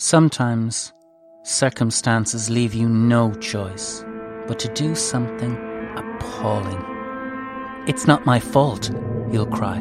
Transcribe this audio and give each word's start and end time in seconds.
Sometimes 0.00 0.92
circumstances 1.42 2.48
leave 2.48 2.72
you 2.72 2.88
no 2.88 3.34
choice 3.34 4.04
but 4.46 4.56
to 4.60 4.72
do 4.72 4.94
something 4.94 5.56
appalling. 5.96 6.80
It's 7.88 8.06
not 8.06 8.24
my 8.24 8.38
fault, 8.38 8.92
you'll 9.32 9.46
cry. 9.46 9.78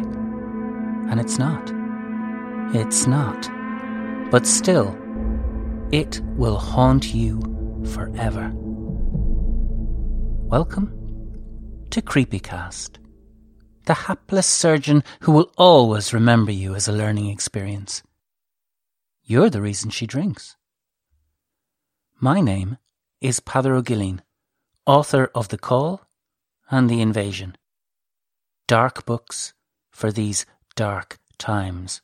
And 1.11 1.19
it's 1.19 1.37
not. 1.37 1.71
It's 2.75 3.05
not. 3.05 3.47
But 4.31 4.47
still, 4.47 4.97
it 5.91 6.19
will 6.35 6.57
haunt 6.57 7.13
you 7.13 7.39
forever. 7.93 8.51
Welcome 10.47 11.85
to 11.91 12.01
Creepycast, 12.01 12.97
the 13.85 13.93
hapless 13.93 14.47
surgeon 14.47 15.03
who 15.19 15.31
will 15.31 15.51
always 15.59 16.11
remember 16.11 16.51
you 16.51 16.73
as 16.73 16.87
a 16.87 16.91
learning 16.91 17.29
experience. 17.29 18.01
You're 19.29 19.49
the 19.49 19.61
reason 19.61 19.89
she 19.89 20.07
drinks. 20.07 20.55
My 22.17 22.39
name 22.39 22.77
is 23.19 23.41
Peadar 23.41 23.75
Ó 23.83 24.19
author 24.85 25.29
of 25.35 25.49
The 25.49 25.57
Call 25.57 26.07
and 26.71 26.89
The 26.89 27.01
Invasion. 27.01 27.57
Dark 28.69 29.05
books 29.05 29.53
for 29.91 30.13
these 30.13 30.45
dark 30.77 31.19
times. 31.37 31.99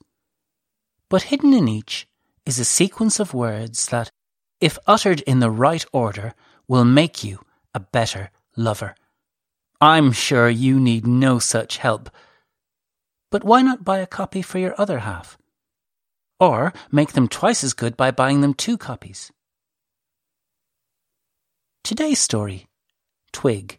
But 1.08 1.32
hidden 1.32 1.54
in 1.54 1.70
each 1.70 2.08
is 2.46 2.60
a 2.60 2.66
sequence 2.66 3.22
of 3.22 3.34
words 3.34 3.86
that, 3.86 4.12
if 4.60 4.78
uttered 4.86 5.22
in 5.22 5.40
the 5.40 5.50
right 5.50 5.86
order, 5.94 6.34
will 6.68 6.84
make 6.84 7.24
you 7.24 7.40
a 7.74 7.80
better 7.80 8.32
lover. 8.58 8.96
I'm 9.80 10.12
sure 10.12 10.50
you 10.50 10.78
need 10.78 11.08
no 11.08 11.40
such 11.40 11.78
help. 11.78 12.10
But 13.32 13.46
why 13.46 13.62
not 13.62 13.86
buy 13.86 14.00
a 14.00 14.08
copy 14.08 14.42
for 14.42 14.60
your 14.60 14.76
other 14.78 15.00
half? 15.00 15.38
Or 16.40 16.74
make 16.92 17.14
them 17.14 17.28
twice 17.28 17.64
as 17.64 17.74
good 17.74 17.96
by 17.96 18.12
buying 18.12 18.42
them 18.42 18.54
two 18.54 18.78
copies. 18.78 19.32
Today's 21.84 22.20
story, 22.20 22.68
Twig, 23.32 23.78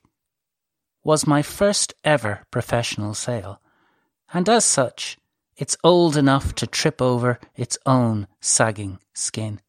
was 1.02 1.26
my 1.26 1.42
first 1.42 1.94
ever 2.04 2.44
professional 2.50 3.14
sale, 3.14 3.60
and 4.32 4.48
as 4.48 4.64
such, 4.64 5.18
it's 5.56 5.76
old 5.84 6.16
enough 6.16 6.54
to 6.56 6.66
trip 6.66 7.00
over 7.00 7.38
its 7.54 7.78
own 7.86 8.26
sagging 8.40 8.98
skin. 9.14 9.60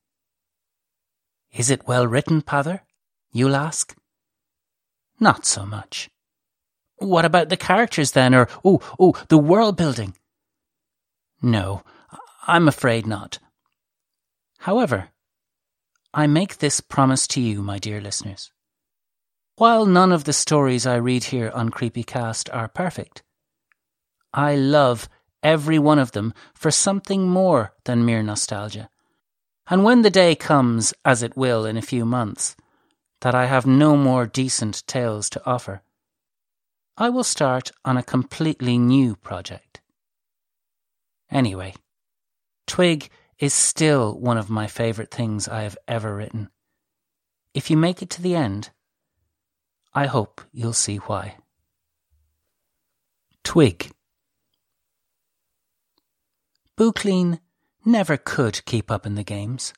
Is 1.54 1.70
it 1.70 1.88
well 1.88 2.08
written, 2.08 2.42
Peadar? 2.42 2.82
You'll 3.32 3.56
ask. 3.56 3.96
Not 5.20 5.46
so 5.46 5.66
much. 5.66 6.10
What 6.98 7.26
about 7.26 7.50
the 7.50 7.58
characters 7.58 8.12
then, 8.12 8.34
or, 8.34 8.48
oh, 8.64 8.82
oh, 9.00 9.14
the 9.30 9.38
world 9.38 9.78
building? 9.78 10.16
No, 11.42 11.84
I'm 12.48 12.68
afraid 12.68 13.08
not. 13.08 13.40
However, 14.60 15.10
I 16.14 16.28
make 16.28 16.58
this 16.58 16.80
promise 16.80 17.28
to 17.28 17.42
you, 17.42 17.62
my 17.62 17.80
dear 17.80 18.00
listeners. 18.00 18.52
While 19.58 19.86
none 19.86 20.12
of 20.12 20.26
the 20.26 20.34
stories 20.34 20.86
I 20.86 20.96
read 20.96 21.26
here 21.26 21.52
on 21.54 21.72
Creepycast 21.72 22.54
are 22.54 22.68
perfect, 22.68 23.24
I 24.34 24.56
love 24.56 25.10
every 25.42 25.80
one 25.80 25.98
of 25.98 26.12
them 26.12 26.34
for 26.54 26.72
something 26.72 27.28
more 27.28 27.74
than 27.86 28.06
mere 28.06 28.22
nostalgia. 28.22 28.90
And 29.68 29.84
when 29.84 30.04
the 30.04 30.10
day 30.12 30.36
comes, 30.36 30.94
as 31.04 31.24
it 31.24 31.36
will 31.36 31.66
in 31.66 31.78
a 31.78 31.82
few 31.82 32.06
months, 32.06 32.56
that 33.22 33.34
I 33.34 33.46
have 33.46 33.66
no 33.66 33.98
more 33.98 34.28
decent 34.28 34.86
tales 34.86 35.30
to 35.32 35.46
offer, 35.46 35.82
I 36.98 37.10
will 37.10 37.24
start 37.24 37.72
on 37.84 37.98
a 37.98 38.04
completely 38.04 38.78
new 38.78 39.16
project. 39.16 39.82
Anyway, 41.32 41.74
Twig 42.68 43.10
is 43.40 43.54
still 43.54 44.18
one 44.18 44.38
of 44.38 44.50
my 44.50 44.68
favourite 44.68 45.12
things 45.12 45.48
I 45.48 45.64
have 45.64 45.78
ever 45.88 46.16
written. 46.16 46.50
If 47.54 47.70
you 47.70 47.78
make 47.78 48.02
it 48.02 48.10
to 48.12 48.22
the 48.22 48.36
end, 48.36 48.72
I 49.94 50.08
hope 50.08 50.42
you'll 50.52 50.74
see 50.74 50.98
why. 50.98 51.38
Twig. 53.44 53.92
Buchlin 56.78 57.40
never 57.86 58.18
could 58.18 58.66
keep 58.66 58.92
up 58.92 59.06
in 59.06 59.16
the 59.16 59.24
games. 59.24 59.74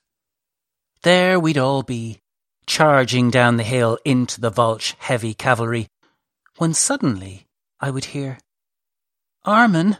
There 1.03 1.39
we'd 1.39 1.57
all 1.57 1.83
be, 1.83 2.21
charging 2.65 3.29
down 3.29 3.57
the 3.57 3.63
hill 3.63 3.99
into 4.03 4.41
the 4.41 4.51
Volch 4.51 4.95
heavy 4.97 5.33
cavalry, 5.33 5.87
when 6.57 6.73
suddenly 6.73 7.47
I 7.79 7.91
would 7.91 8.05
hear, 8.05 8.39
Armen! 9.45 9.97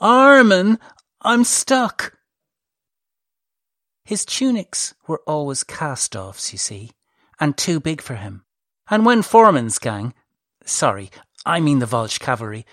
Armen! 0.00 0.78
I'm 1.24 1.44
stuck. 1.44 2.18
His 4.04 4.24
tunics 4.24 4.92
were 5.06 5.22
always 5.24 5.62
cast 5.62 6.16
offs, 6.16 6.52
you 6.52 6.58
see, 6.58 6.90
and 7.38 7.56
too 7.56 7.78
big 7.78 8.02
for 8.02 8.16
him. 8.16 8.44
And 8.90 9.06
when 9.06 9.22
Foreman's 9.22 9.78
gang, 9.78 10.14
sorry, 10.64 11.12
I 11.46 11.60
mean 11.60 11.78
the 11.78 11.86
Volch 11.86 12.18
cavalry, 12.18 12.66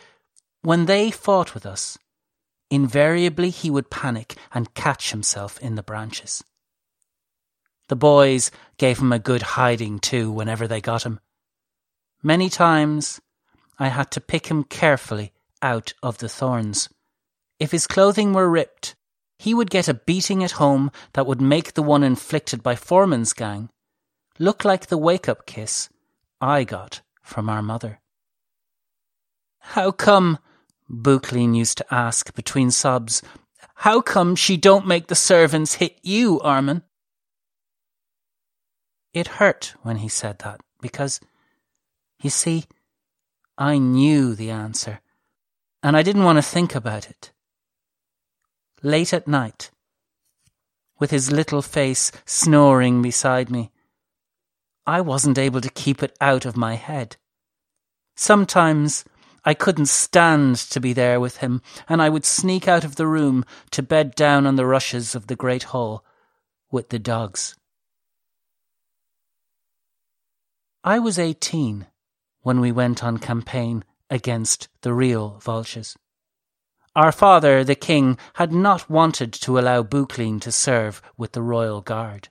when 0.64 0.88
they 0.88 1.12
fought 1.12 1.54
with 1.54 1.68
us, 1.68 2.00
invariably 2.72 3.52
he 3.52 3.70
would 3.70 3.92
panic 3.92 4.36
and 4.52 4.74
catch 4.74 5.12
himself 5.12 5.60
in 5.60 5.76
the 5.76 5.84
branches. 5.84 6.44
The 7.88 7.96
boys 7.96 8.50
gave 8.78 8.98
him 8.98 9.12
a 9.12 9.20
good 9.20 9.44
hiding 9.44 10.00
too 10.00 10.32
whenever 10.32 10.68
they 10.68 10.82
got 10.82 11.04
him. 11.04 11.20
Many 12.24 12.50
times 12.50 13.22
I 13.78 13.90
had 13.90 14.10
to 14.12 14.22
pick 14.22 14.48
him 14.48 14.64
carefully 14.64 15.34
out 15.62 15.94
of 16.02 16.18
the 16.18 16.30
thorns 16.30 16.90
if 17.60 17.72
his 17.72 17.88
clothing 17.88 18.34
were 18.34 18.50
ripped, 18.50 18.96
he 19.38 19.54
would 19.54 19.70
get 19.70 19.88
a 19.88 19.94
beating 19.94 20.44
at 20.44 20.52
home 20.52 20.92
that 21.14 21.26
would 21.26 21.42
make 21.42 21.74
the 21.74 21.84
one 21.84 22.04
inflicted 22.04 22.64
by 22.64 22.76
Foreman's 22.76 23.34
gang 23.34 23.70
look 24.38 24.64
like 24.64 24.88
the 24.88 24.98
wake 24.98 25.28
up 25.28 25.46
kiss 25.46 25.90
I 26.42 26.64
got 26.64 27.02
from 27.22 27.50
our 27.50 27.62
mother. 27.62 28.00
How 29.60 29.92
come, 29.92 30.40
Buchlin 30.90 31.56
used 31.56 31.78
to 31.78 31.94
ask 31.94 32.34
between 32.34 32.72
sobs, 32.72 33.22
how 33.76 34.02
come 34.02 34.36
she 34.36 34.58
don't 34.58 34.88
make 34.88 35.08
the 35.08 35.16
servants 35.16 35.76
hit 35.76 36.00
you, 36.02 36.40
Armen? 36.42 36.84
It 39.14 39.28
hurt 39.28 39.74
when 39.84 39.98
he 39.98 40.08
said 40.08 40.40
that 40.40 40.62
because, 40.82 41.20
you 42.22 42.30
see, 42.30 42.66
I 43.58 43.78
knew 43.78 44.36
the 44.36 44.50
answer 44.50 45.02
and 45.84 45.96
I 45.96 46.04
didn't 46.04 46.24
want 46.24 46.38
to 46.38 46.42
think 46.42 46.76
about 46.76 47.10
it 47.10 47.32
late 48.82 49.14
at 49.14 49.28
night, 49.28 49.72
with 51.00 51.12
his 51.12 51.32
little 51.32 51.62
face 51.62 52.12
snoring 52.26 53.02
beside 53.02 53.50
me. 53.50 53.72
I 54.86 55.02
wasn't 55.02 55.38
able 55.38 55.62
to 55.62 55.70
keep 55.70 56.02
it 56.02 56.16
out 56.20 56.46
of 56.46 56.58
my 56.58 56.76
head. 56.76 57.18
Sometimes 58.16 59.06
I 59.46 59.54
couldn't 59.54 59.88
stand 59.88 60.58
to 60.58 60.80
be 60.80 60.94
there 60.94 61.20
with 61.20 61.38
him, 61.38 61.62
and 61.88 62.02
I 62.02 62.10
would 62.10 62.26
sneak 62.26 62.68
out 62.68 62.84
of 62.84 62.96
the 62.96 63.08
room 63.08 63.46
to 63.72 63.82
bed 63.82 64.16
down 64.16 64.46
on 64.46 64.56
the 64.56 64.66
rushes 64.66 65.16
of 65.16 65.28
the 65.28 65.36
great 65.36 65.64
hall 65.64 66.04
with 66.72 66.90
the 66.90 67.00
dogs. 67.00 67.56
I 70.84 71.00
was 71.00 71.20
eighteen 71.20 71.88
when 72.42 72.60
we 72.60 72.72
went 72.72 73.04
on 73.04 73.18
campaign 73.18 73.84
against 74.10 74.70
the 74.82 74.94
real 74.94 75.40
Volches. 75.44 75.96
Our 76.96 77.12
father, 77.12 77.64
the 77.64 77.76
king, 77.76 78.18
had 78.36 78.52
not 78.52 78.90
wanted 78.90 79.32
to 79.34 79.60
allow 79.60 79.84
Buchlin 79.84 80.40
to 80.42 80.52
serve 80.52 81.02
with 81.18 81.34
the 81.34 81.42
royal 81.42 81.82
guard. 81.82 82.30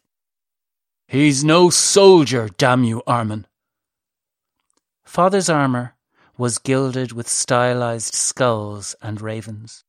He's 1.07 1.43
no 1.43 1.71
soldier, 1.71 2.49
damn 2.59 2.85
you, 2.85 3.03
Armin. 3.07 3.47
Father's 5.05 5.49
armour 5.49 5.95
was 6.37 6.59
gilded 6.59 7.13
with 7.13 7.29
stylized 7.29 8.15
skulls 8.15 8.95
and 9.01 9.21
ravens. 9.21 9.85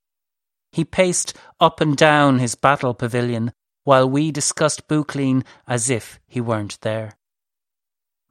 He 0.71 0.85
paced 0.85 1.35
up 1.59 1.81
and 1.81 1.97
down 1.97 2.39
his 2.39 2.55
battle 2.55 2.93
pavilion 2.93 3.53
while 3.83 4.09
we 4.09 4.31
discussed 4.31 4.87
Buchlin 4.87 5.43
as 5.67 5.89
if 5.89 6.19
he 6.27 6.39
weren't 6.39 6.79
there. 6.81 7.17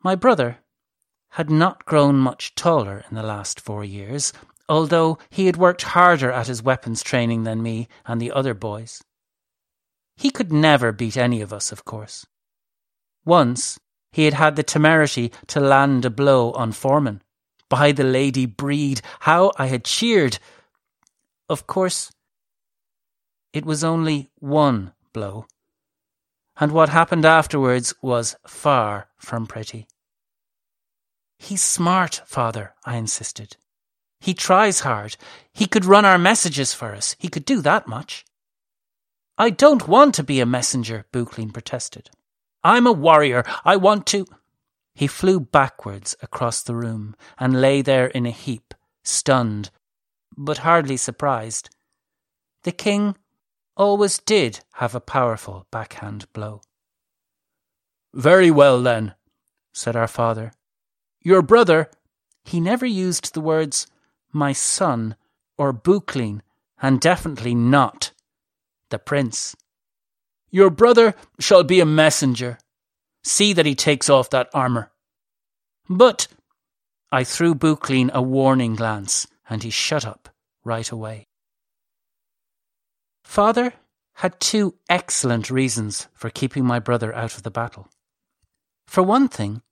My 0.02 0.14
brother 0.14 0.58
had 1.31 1.50
not 1.50 1.84
grown 1.84 2.17
much 2.17 2.55
taller 2.55 3.05
in 3.11 3.17
the 3.17 3.23
last 3.23 3.61
four 3.61 3.84
years, 3.84 4.32
although 4.69 5.19
he 5.31 5.47
had 5.47 5.56
worked 5.56 5.82
harder 5.82 6.31
at 6.31 6.47
his 6.47 6.62
weapons 6.62 7.03
training 7.03 7.44
than 7.44 7.62
me 7.62 7.88
and 8.06 8.20
the 8.20 8.32
other 8.32 8.55
boys. 8.55 9.03
He 10.17 10.31
could 10.31 10.53
never 10.53 10.93
beat 10.93 11.17
any 11.17 11.41
of 11.41 11.53
us, 11.53 11.73
of 11.73 11.85
course. 11.85 12.26
Once 13.25 13.79
he 14.12 14.25
had 14.25 14.35
had 14.35 14.56
the 14.56 14.62
temerity 14.62 15.32
to 15.49 15.61
land 15.61 16.05
a 16.05 16.11
blow 16.11 16.53
on 16.53 16.73
Foreman. 16.73 17.23
By 17.69 17.93
the 17.93 18.05
Lady 18.05 18.47
Breed, 18.47 19.03
how 19.20 19.53
I 19.56 19.67
had 19.67 19.85
cheered! 19.85 20.38
Of 21.49 21.67
course, 21.67 22.11
it 23.53 23.65
was 23.65 23.85
only 23.85 24.31
one 24.38 24.93
blow, 25.12 25.47
and 26.59 26.73
what 26.73 26.88
happened 26.88 27.25
afterwards 27.25 27.94
was 28.03 28.37
far 28.47 29.09
from 29.19 29.47
pretty. 29.47 29.87
He's 31.38 31.62
smart, 31.62 32.23
father, 32.26 32.75
I 32.85 32.97
insisted. 32.97 33.56
He 34.20 34.35
tries 34.35 34.81
hard. 34.81 35.17
He 35.53 35.67
could 35.67 35.85
run 35.85 36.05
our 36.05 36.19
messages 36.19 36.75
for 36.75 36.94
us. 36.94 37.15
He 37.19 37.29
could 37.29 37.44
do 37.44 37.61
that 37.62 37.87
much. 37.87 38.25
I 39.37 39.50
don't 39.50 39.87
want 39.87 40.15
to 40.17 40.25
be 40.25 40.41
a 40.41 40.47
messenger, 40.47 41.06
Buchlin 41.12 41.53
protested. 41.53 42.11
I'm 42.65 42.87
a 42.87 42.93
warrior. 42.93 43.44
I 43.65 43.76
want 43.76 44.06
to. 44.09 44.26
He 44.94 45.06
flew 45.06 45.38
backwards 45.38 46.17
across 46.20 46.62
the 46.62 46.75
room 46.75 47.15
and 47.38 47.61
lay 47.61 47.82
there 47.82 48.09
in 48.09 48.26
a 48.26 48.32
heap, 48.32 48.75
stunned, 49.05 49.70
but 50.37 50.59
hardly 50.59 50.97
surprised. 50.97 51.70
The 52.65 52.73
king 52.73 53.17
always 53.76 54.19
did 54.19 54.61
have 54.75 54.97
a 54.97 55.00
powerful 55.00 55.67
backhand 55.70 56.26
blow. 56.32 56.62
Very 58.12 58.50
well, 58.50 58.82
then, 58.82 59.15
said 59.73 59.94
our 59.94 60.09
father. 60.09 60.53
Your 61.23 61.43
brother. 61.43 61.91
He 62.44 62.59
never 62.61 62.87
used 62.87 63.35
the 63.35 63.41
words 63.41 63.87
my 64.33 64.53
son 64.53 65.17
or 65.57 65.73
Buchlin, 65.73 66.43
and 66.81 67.01
definitely 67.01 67.55
not 67.55 68.13
the 68.91 68.99
prince. 68.99 69.57
Your 70.51 70.71
brother 70.71 71.15
shall 71.39 71.65
be 71.65 71.81
a 71.81 71.87
messenger. 71.87 72.59
See 73.25 73.53
that 73.53 73.67
he 73.67 73.75
takes 73.75 74.09
off 74.09 74.31
that 74.31 74.49
armour. 74.55 74.93
But 75.89 76.29
I 77.11 77.25
threw 77.25 77.55
Buchlin 77.55 78.11
a 78.13 78.23
warning 78.23 78.77
glance, 78.77 79.27
and 79.49 79.63
he 79.63 79.71
shut 79.71 80.07
up 80.07 80.29
right 80.65 80.91
away. 80.91 81.27
Father 83.25 83.75
had 84.15 84.41
two 84.41 84.75
excellent 84.89 85.51
reasons 85.51 86.09
for 86.13 86.31
keeping 86.31 86.65
my 86.65 86.79
brother 86.79 87.15
out 87.15 87.37
of 87.37 87.43
the 87.43 87.51
battle. 87.51 87.89
For 88.87 89.03
one 89.03 89.29
thing, 89.29 89.63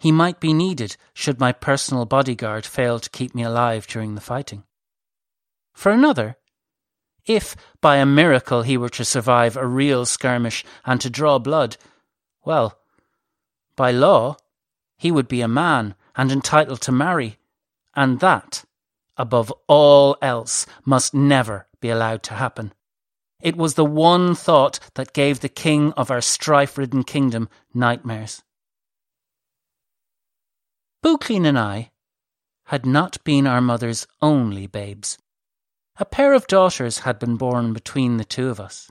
he 0.00 0.10
might 0.10 0.40
be 0.40 0.54
needed 0.54 0.96
should 1.12 1.38
my 1.38 1.52
personal 1.52 2.06
bodyguard 2.06 2.64
fail 2.64 2.98
to 2.98 3.10
keep 3.10 3.34
me 3.34 3.42
alive 3.42 3.86
during 3.86 4.14
the 4.14 4.20
fighting. 4.20 4.64
For 5.74 5.92
another, 5.92 6.38
if 7.26 7.54
by 7.82 7.96
a 7.96 8.06
miracle 8.06 8.62
he 8.62 8.78
were 8.78 8.88
to 8.88 9.04
survive 9.04 9.58
a 9.58 9.66
real 9.66 10.06
skirmish 10.06 10.64
and 10.86 11.02
to 11.02 11.10
draw 11.10 11.38
blood, 11.38 11.76
well, 12.46 12.78
by 13.76 13.90
law, 13.90 14.36
he 14.96 15.10
would 15.10 15.28
be 15.28 15.42
a 15.42 15.48
man 15.48 15.94
and 16.16 16.32
entitled 16.32 16.80
to 16.82 16.92
marry, 16.92 17.38
and 17.94 18.20
that, 18.20 18.64
above 19.18 19.52
all 19.66 20.16
else, 20.22 20.64
must 20.86 21.12
never 21.12 21.66
be 21.78 21.90
allowed 21.90 22.22
to 22.22 22.34
happen. 22.34 22.72
It 23.42 23.54
was 23.54 23.74
the 23.74 23.84
one 23.84 24.34
thought 24.34 24.80
that 24.94 25.12
gave 25.12 25.40
the 25.40 25.48
king 25.50 25.92
of 25.92 26.10
our 26.10 26.22
strife 26.22 26.78
ridden 26.78 27.04
kingdom 27.04 27.50
nightmares. 27.74 28.42
Buchlin 31.02 31.46
and 31.46 31.58
I 31.58 31.90
had 32.64 32.84
not 32.84 33.22
been 33.24 33.46
our 33.46 33.60
mother's 33.60 34.06
only 34.20 34.66
babes. 34.66 35.16
A 35.96 36.04
pair 36.04 36.34
of 36.34 36.46
daughters 36.46 37.00
had 37.00 37.18
been 37.18 37.36
born 37.36 37.72
between 37.72 38.16
the 38.16 38.24
two 38.24 38.48
of 38.48 38.60
us. 38.60 38.90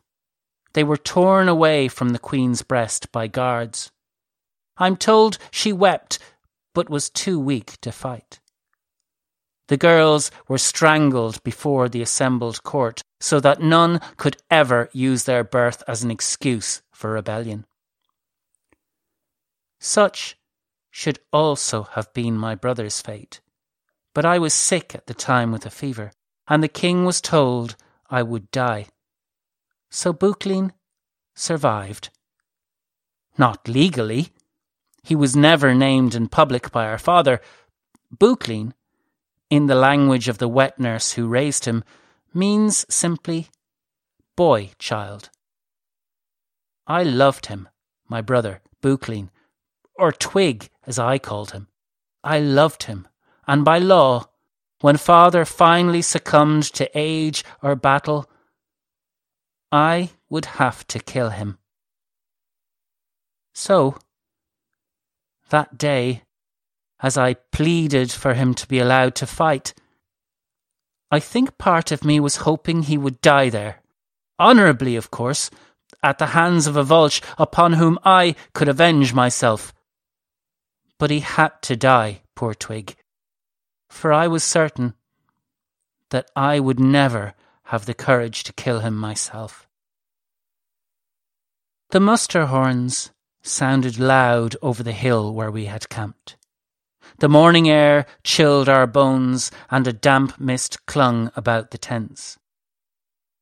They 0.74 0.84
were 0.84 0.98
torn 0.98 1.48
away 1.48 1.88
from 1.88 2.10
the 2.10 2.20
Queen's 2.20 2.64
breast 2.64 3.12
by 3.12 3.28
guards. 3.28 3.92
I'm 4.78 4.96
told 4.96 5.38
she 5.52 5.72
wept, 5.72 6.20
but 6.74 6.90
was 6.90 7.10
too 7.10 7.40
weak 7.40 7.80
to 7.82 7.92
fight. 7.92 8.40
The 9.68 9.78
girls 9.78 10.32
were 10.48 10.58
strangled 10.58 11.44
before 11.44 11.90
the 11.90 12.02
assembled 12.02 12.64
court 12.64 13.04
so 13.20 13.40
that 13.40 13.62
none 13.62 14.02
could 14.18 14.38
ever 14.50 14.90
use 14.94 15.26
their 15.26 15.44
birth 15.44 15.84
as 15.88 16.04
an 16.04 16.10
excuse 16.10 16.82
for 16.92 17.12
rebellion. 17.12 17.66
Such 19.80 20.39
should 20.92 21.20
also 21.32 21.84
have 21.84 22.14
been 22.14 22.38
my 22.38 22.56
brother's 22.56 23.02
fate, 23.02 23.42
but 24.14 24.26
I 24.26 24.40
was 24.40 24.54
sick 24.54 24.96
at 24.96 25.08
the 25.08 25.14
time 25.14 25.52
with 25.52 25.66
a 25.66 25.70
fever, 25.70 26.12
and 26.48 26.64
the 26.64 26.68
king 26.68 27.06
was 27.06 27.22
told 27.22 27.76
I 28.10 28.24
would 28.24 28.50
die. 28.52 28.88
So 29.90 30.14
Buchlin 30.14 30.72
survived. 31.36 32.10
Not 33.38 33.68
legally, 33.68 34.30
he 35.04 35.16
was 35.16 35.36
never 35.36 35.74
named 35.74 36.16
in 36.16 36.28
public 36.28 36.72
by 36.72 36.86
our 36.86 36.98
father. 36.98 37.42
Buchlin, 38.16 38.74
in 39.50 39.68
the 39.68 39.76
language 39.76 40.28
of 40.28 40.38
the 40.38 40.48
wet 40.48 40.80
nurse 40.80 41.14
who 41.14 41.28
raised 41.28 41.66
him, 41.66 41.84
means 42.34 42.86
simply 42.90 43.50
boy 44.36 44.72
child. 44.80 45.30
I 46.88 47.04
loved 47.04 47.48
him, 47.48 47.68
my 48.08 48.22
brother, 48.22 48.62
Buchlin, 48.82 49.30
or 50.00 50.12
Twig, 50.12 50.70
as 50.88 50.98
I 50.98 51.20
called 51.20 51.52
him. 51.52 51.68
I 52.24 52.40
loved 52.40 52.84
him, 52.84 53.08
and 53.48 53.64
by 53.66 53.80
law, 53.80 54.30
when 54.82 54.98
father 54.98 55.46
finally 55.46 56.02
succumbed 56.02 56.64
to 56.74 56.90
age 56.98 57.44
or 57.62 57.76
battle, 57.76 58.30
I 59.72 60.12
would 60.30 60.46
have 60.46 60.88
to 60.88 61.00
kill 61.00 61.30
him. 61.30 61.58
So, 63.54 63.98
that 65.50 65.78
day, 65.78 66.24
as 67.02 67.18
I 67.18 67.34
pleaded 67.34 68.12
for 68.12 68.34
him 68.34 68.54
to 68.56 68.68
be 68.68 68.80
allowed 68.80 69.16
to 69.16 69.28
fight, 69.28 69.74
I 71.12 71.20
think 71.20 71.58
part 71.58 71.92
of 71.92 72.06
me 72.06 72.20
was 72.20 72.38
hoping 72.48 72.84
he 72.84 72.98
would 72.98 73.20
die 73.22 73.50
there. 73.50 73.82
Honourably, 74.40 74.96
of 74.96 75.12
course, 75.12 75.50
at 76.04 76.20
the 76.20 76.28
hands 76.28 76.68
of 76.68 76.78
a 76.78 76.84
Volch 76.84 77.22
upon 77.38 77.74
whom 77.74 78.00
I 78.06 78.36
could 78.54 78.68
avenge 78.68 79.14
myself. 79.14 79.74
But 81.00 81.10
he 81.10 81.22
had 81.22 81.62
to 81.64 81.76
die, 81.76 82.22
poor 82.36 82.54
twig, 82.54 82.96
for 83.90 84.14
I 84.14 84.28
was 84.28 84.44
certain 84.44 84.94
that 86.12 86.30
I 86.36 86.60
would 86.60 86.80
never 86.80 87.34
have 87.66 87.86
the 87.86 87.94
courage 87.94 88.44
to 88.44 88.54
kill 88.54 88.82
him 88.82 88.96
myself. 88.96 89.68
The 91.90 92.00
muster 92.00 92.48
horns 92.48 93.12
sounded 93.42 93.98
loud 93.98 94.56
over 94.62 94.84
the 94.84 94.92
hill 94.92 95.34
where 95.34 95.50
we 95.50 95.66
had 95.66 95.90
camped. 95.90 96.36
The 97.20 97.30
morning 97.30 97.70
air 97.70 98.06
chilled 98.24 98.70
our 98.70 98.86
bones, 98.86 99.52
and 99.72 99.88
a 99.88 99.94
damp 99.94 100.40
mist 100.40 100.86
clung 100.86 101.32
about 101.36 101.72
the 101.72 101.78
tents. 101.78 102.38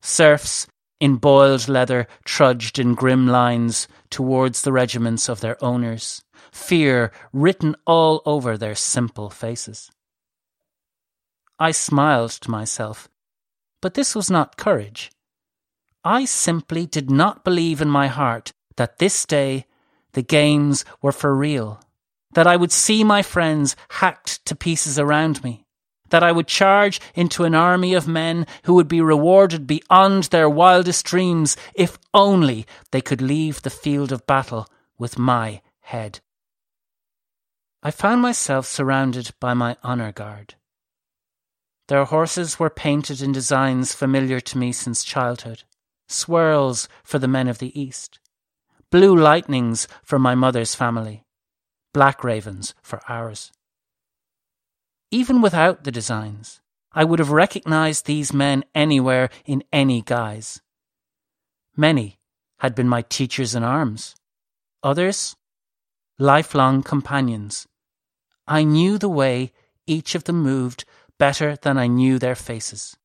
Serfs 0.01 0.67
in 0.99 1.17
boiled 1.17 1.67
leather 1.67 2.07
trudged 2.23 2.79
in 2.79 2.95
grim 2.95 3.27
lines 3.27 3.87
towards 4.09 4.61
the 4.61 4.71
regiments 4.71 5.27
of 5.29 5.41
their 5.41 5.63
owners, 5.63 6.23
fear 6.57 7.11
written 7.31 7.75
all 7.85 8.21
over 8.25 8.57
their 8.57 8.75
simple 8.75 9.29
faces. 9.29 9.91
I 11.59 11.71
smiled 11.71 12.31
to 12.31 12.51
myself, 12.51 13.07
but 13.81 13.93
this 13.93 14.15
was 14.15 14.29
not 14.29 14.57
courage. 14.57 15.11
I 16.03 16.25
simply 16.25 16.85
did 16.85 17.09
not 17.09 17.43
believe 17.43 17.81
in 17.81 17.89
my 17.89 18.07
heart 18.07 18.51
that 18.75 18.97
this 18.99 19.25
day 19.25 19.65
the 20.13 20.21
games 20.21 20.83
were 21.01 21.11
for 21.11 21.35
real, 21.35 21.79
that 22.33 22.47
I 22.47 22.55
would 22.55 22.71
see 22.71 23.03
my 23.03 23.21
friends 23.21 23.75
hacked 23.89 24.45
to 24.45 24.55
pieces 24.55 24.99
around 24.99 25.43
me, 25.43 25.65
that 26.09 26.23
I 26.23 26.31
would 26.31 26.47
charge 26.47 26.99
into 27.15 27.43
an 27.43 27.55
army 27.55 27.93
of 27.93 28.07
men 28.07 28.45
who 28.63 28.73
would 28.75 28.87
be 28.87 29.01
rewarded 29.01 29.67
beyond 29.67 30.25
their 30.25 30.49
wildest 30.49 31.05
dreams 31.05 31.57
if 31.73 31.97
only 32.13 32.65
they 32.91 33.01
could 33.01 33.21
leave 33.21 33.61
the 33.61 33.69
field 33.69 34.11
of 34.11 34.27
battle 34.27 34.67
with 34.97 35.17
my 35.17 35.61
head. 35.81 36.19
I 37.87 37.91
found 37.91 38.21
myself 38.21 38.65
surrounded 38.67 39.31
by 39.39 39.53
my 39.53 39.77
honour 39.81 40.11
guard. 40.11 40.55
Their 41.87 42.03
horses 42.03 42.59
were 42.59 42.69
painted 42.69 43.21
in 43.21 43.31
designs 43.31 43.95
familiar 43.95 44.41
to 44.41 44.57
me 44.57 44.73
since 44.73 45.05
childhood, 45.05 45.63
swirls 46.09 46.89
for 47.05 47.17
the 47.17 47.29
men 47.29 47.47
of 47.47 47.59
the 47.59 47.71
East, 47.79 48.19
blue 48.91 49.15
lightnings 49.15 49.87
for 50.03 50.19
my 50.19 50.35
mother's 50.35 50.75
family, 50.75 51.23
black 51.93 52.25
ravens 52.25 52.75
for 52.81 52.99
ours. 53.07 53.53
Even 55.09 55.41
without 55.41 55.85
the 55.85 55.91
designs, 55.99 56.59
I 56.91 57.05
would 57.05 57.19
have 57.19 57.31
recognized 57.31 58.05
these 58.05 58.33
men 58.33 58.65
anywhere 58.75 59.29
in 59.45 59.63
any 59.71 60.01
guise. 60.01 60.59
Many 61.77 62.19
had 62.59 62.75
been 62.75 62.89
my 62.89 63.03
teachers 63.03 63.55
in 63.55 63.63
arms, 63.63 64.13
others, 64.83 65.37
lifelong 66.19 66.83
companions. 66.83 67.65
I 68.47 68.63
knew 68.63 68.97
the 68.97 69.09
way 69.09 69.51
each 69.85 70.15
of 70.15 70.23
them 70.23 70.41
moved 70.41 70.85
better 71.17 71.55
than 71.57 71.77
I 71.77 71.87
knew 71.87 72.17
their 72.17 72.35
faces. 72.35 72.95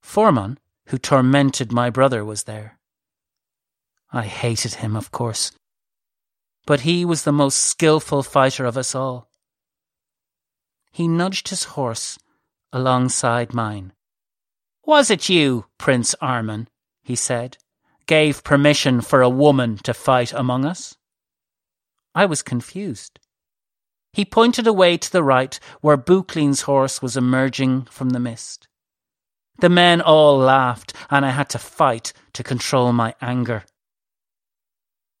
Foreman, 0.00 0.58
who 0.86 0.98
tormented 0.98 1.72
my 1.72 1.90
brother, 1.90 2.24
was 2.24 2.44
there. 2.44 2.78
I 4.12 4.22
hated 4.22 4.74
him, 4.74 4.94
of 4.94 5.10
course. 5.10 5.52
But 6.64 6.80
he 6.80 7.04
was 7.04 7.24
the 7.24 7.32
most 7.32 7.58
skilful 7.58 8.22
fighter 8.22 8.64
of 8.64 8.76
us 8.76 8.94
all. 8.94 9.28
He 10.92 11.08
nudged 11.08 11.48
his 11.48 11.64
horse 11.64 12.18
alongside 12.72 13.52
mine. 13.52 13.92
Was 14.84 15.10
it 15.10 15.28
you, 15.28 15.66
Prince 15.78 16.14
Arman, 16.22 16.68
he 17.02 17.16
said, 17.16 17.58
gave 18.06 18.44
permission 18.44 19.00
for 19.00 19.22
a 19.22 19.28
woman 19.28 19.78
to 19.78 19.92
fight 19.92 20.32
among 20.32 20.64
us? 20.64 20.96
I 22.14 22.26
was 22.26 22.42
confused. 22.42 23.18
He 24.16 24.24
pointed 24.24 24.66
away 24.66 24.96
to 24.96 25.12
the 25.12 25.22
right, 25.22 25.60
where 25.82 25.98
Buchlin's 25.98 26.62
horse 26.62 27.02
was 27.02 27.18
emerging 27.18 27.82
from 27.90 28.08
the 28.08 28.18
mist. 28.18 28.66
The 29.58 29.68
men 29.68 30.00
all 30.00 30.38
laughed, 30.38 30.94
and 31.10 31.26
I 31.26 31.32
had 31.32 31.50
to 31.50 31.58
fight 31.58 32.14
to 32.32 32.42
control 32.42 32.94
my 32.94 33.14
anger. 33.20 33.64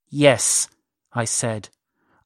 Yes, 0.08 0.68
I 1.12 1.26
said, 1.26 1.68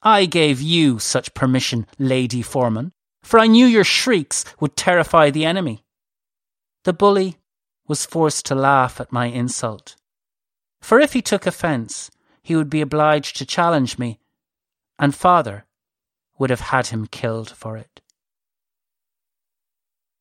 I 0.01 0.27
gave 0.27 0.61
you 0.61 1.01
such 1.01 1.35
permission, 1.35 1.89
Lady 1.99 2.41
Foreman, 2.41 2.93
for 3.25 3.41
I 3.41 3.49
knew 3.49 3.67
your 3.67 3.83
shrieks 3.83 4.45
would 4.61 4.77
terrify 4.77 5.31
the 5.31 5.45
enemy. 5.45 5.85
The 6.85 6.93
bully 6.93 7.39
was 7.89 8.07
forced 8.07 8.47
to 8.47 8.55
laugh 8.55 9.01
at 9.01 9.11
my 9.11 9.27
insult. 9.27 9.97
For 10.81 11.01
if 11.01 11.15
he 11.15 11.21
took 11.21 11.49
offence, 11.49 12.13
he 12.45 12.55
would 12.55 12.71
be 12.71 12.81
obliged 12.81 13.39
to 13.39 13.45
challenge 13.45 13.99
me, 13.99 14.21
and 15.01 15.13
father 15.13 15.65
would 16.41 16.51
have 16.51 16.73
had 16.73 16.87
him 16.87 17.07
killed 17.07 17.51
for 17.51 17.77
it. 17.77 18.01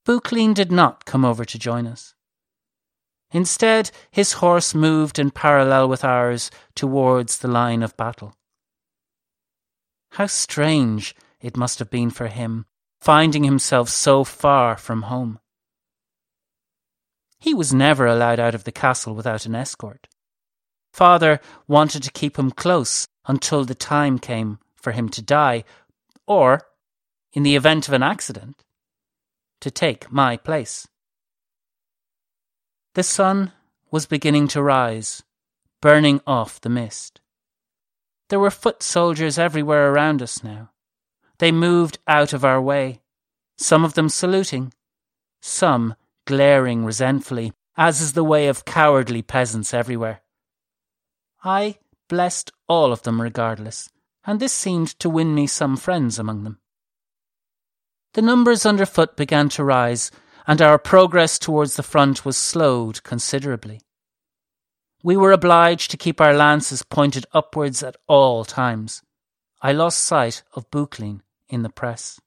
Buchlin 0.06 0.54
did 0.54 0.70
not 0.72 1.06
come 1.06 1.24
over 1.24 1.46
to 1.46 1.58
join 1.58 1.88
us. 1.88 2.14
Instead, 3.32 3.90
his 4.12 4.34
horse 4.34 4.76
moved 4.76 5.18
in 5.18 5.32
parallel 5.32 5.88
with 5.88 6.04
ours 6.04 6.52
towards 6.76 7.38
the 7.38 7.48
line 7.48 7.82
of 7.82 7.96
battle. 7.96 8.36
How 10.12 10.26
strange 10.26 11.16
it 11.40 11.56
must 11.56 11.80
have 11.80 11.90
been 11.90 12.10
for 12.10 12.28
him, 12.28 12.66
finding 13.00 13.46
himself 13.46 13.88
so 13.88 14.26
far 14.26 14.76
from 14.76 15.04
home. 15.04 15.40
He 17.40 17.54
was 17.54 17.74
never 17.74 18.06
allowed 18.06 18.42
out 18.42 18.56
of 18.56 18.66
the 18.66 18.74
castle 18.74 19.16
without 19.16 19.46
an 19.46 19.56
escort. 19.56 20.08
Father 20.92 21.40
wanted 21.68 22.04
to 22.04 22.12
keep 22.12 22.38
him 22.38 22.52
close 22.52 23.08
until 23.26 23.64
the 23.64 23.76
time 23.76 24.20
came 24.20 24.60
for 24.76 24.92
him 24.92 25.08
to 25.10 25.22
die, 25.22 25.64
or, 26.30 26.62
in 27.34 27.44
the 27.44 27.56
event 27.56 27.88
of 27.88 27.94
an 27.94 28.04
accident, 28.04 28.64
to 29.60 29.70
take 29.70 30.12
my 30.12 30.38
place. 30.38 30.88
The 32.94 33.04
sun 33.04 33.52
was 33.92 34.06
beginning 34.06 34.48
to 34.50 34.62
rise, 34.62 35.24
burning 35.82 36.22
off 36.28 36.62
the 36.62 36.70
mist. 36.70 37.20
There 38.30 38.40
were 38.40 38.52
foot 38.52 38.84
soldiers 38.84 39.40
everywhere 39.40 39.92
around 39.92 40.22
us 40.22 40.44
now. 40.44 40.70
They 41.40 41.52
moved 41.52 41.98
out 42.08 42.32
of 42.32 42.46
our 42.46 42.62
way, 42.62 43.02
some 43.58 43.84
of 43.84 43.96
them 43.96 44.08
saluting, 44.08 44.72
some 45.42 45.96
glaring 46.26 46.86
resentfully, 46.86 47.54
as 47.76 48.02
is 48.02 48.14
the 48.14 48.24
way 48.24 48.48
of 48.48 48.66
cowardly 48.66 49.24
peasants 49.24 49.74
everywhere. 49.74 50.22
I 51.44 51.80
blessed 52.08 52.52
all 52.68 52.92
of 52.92 53.02
them 53.04 53.22
regardless, 53.22 53.90
and 54.30 54.40
this 54.40 54.54
seemed 54.54 54.90
to 55.00 55.10
win 55.10 55.34
me 55.34 55.48
some 55.48 55.76
friends 55.76 56.20
among 56.20 56.44
them. 56.44 56.60
The 58.14 58.22
numbers 58.22 58.64
underfoot 58.64 59.18
began 59.18 59.50
to 59.50 59.64
rise, 59.64 60.12
and 60.46 60.62
our 60.62 60.78
progress 60.78 61.40
towards 61.40 61.78
the 61.78 61.82
front 61.82 62.26
was 62.26 62.38
slowed 62.38 63.02
considerably. 63.02 63.82
We 65.02 65.18
were 65.18 65.32
obliged 65.32 65.90
to 65.90 65.98
keep 65.98 66.22
our 66.22 66.36
lances 66.36 66.84
pointed 66.84 67.26
upwards 67.34 67.82
at 67.82 67.96
all 68.08 68.46
times. 68.46 69.02
I 69.64 69.72
lost 69.72 69.98
sight 69.98 70.44
of 70.54 70.70
Buchlin 70.70 71.22
in 71.48 71.64
the 71.64 71.72
press. 71.72 72.22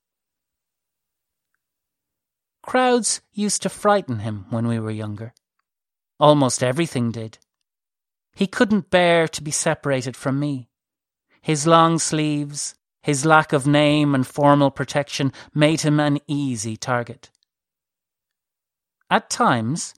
Crowds 2.64 3.20
used 3.32 3.62
to 3.62 3.68
frighten 3.68 4.18
him 4.18 4.46
when 4.50 4.66
we 4.66 4.80
were 4.80 4.90
younger. 4.90 5.34
Almost 6.18 6.64
everything 6.64 7.12
did. 7.12 7.38
He 8.34 8.48
couldn't 8.48 8.90
bear 8.90 9.28
to 9.28 9.40
be 9.40 9.52
separated 9.52 10.16
from 10.16 10.40
me. 10.40 10.68
His 11.42 11.66
long 11.66 11.98
sleeves, 11.98 12.74
his 13.02 13.26
lack 13.26 13.52
of 13.52 13.66
name 13.66 14.14
and 14.14 14.26
formal 14.26 14.70
protection 14.70 15.32
made 15.52 15.80
him 15.80 15.98
an 15.98 16.20
easy 16.28 16.76
target. 16.76 17.30
At 19.10 19.28
times, 19.28 19.94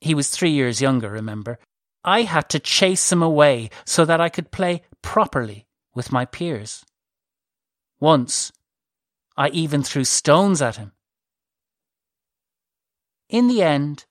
he 0.00 0.12
was 0.12 0.30
three 0.30 0.50
years 0.50 0.82
younger, 0.82 1.08
remember, 1.08 1.58
I 2.04 2.22
had 2.22 2.48
to 2.50 2.58
chase 2.58 3.12
him 3.12 3.22
away 3.22 3.70
so 3.84 4.04
that 4.04 4.20
I 4.20 4.28
could 4.28 4.50
play 4.50 4.82
properly 5.02 5.66
with 5.94 6.12
my 6.12 6.24
peers. 6.24 6.84
Once, 8.00 8.52
I 9.36 9.48
even 9.50 9.82
threw 9.82 10.04
stones 10.04 10.60
at 10.60 10.76
him. 10.76 10.92
In 13.28 13.46
the 13.46 13.62
end, 13.62 14.06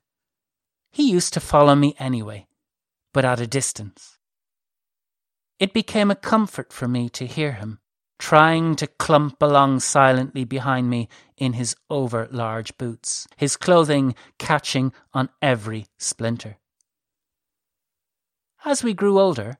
he 0.91 1.11
used 1.11 1.33
to 1.33 1.39
follow 1.39 1.75
me 1.75 1.95
anyway, 1.99 2.47
but 3.13 3.25
at 3.25 3.41
a 3.41 3.47
distance. 3.47 4.16
It 5.59 5.73
became 5.73 6.11
a 6.11 6.15
comfort 6.15 6.71
for 6.71 6.87
me 6.87 7.09
to 7.09 7.25
hear 7.25 7.53
him 7.53 7.79
trying 8.19 8.75
to 8.75 8.87
clump 8.87 9.41
along 9.41 9.79
silently 9.79 10.43
behind 10.43 10.89
me 10.89 11.07
in 11.37 11.53
his 11.53 11.75
over 11.89 12.27
large 12.31 12.77
boots, 12.77 13.27
his 13.37 13.55
clothing 13.55 14.15
catching 14.39 14.91
on 15.13 15.29
every 15.41 15.85
splinter. 15.97 16.57
As 18.65 18.83
we 18.83 18.93
grew 18.93 19.19
older, 19.19 19.59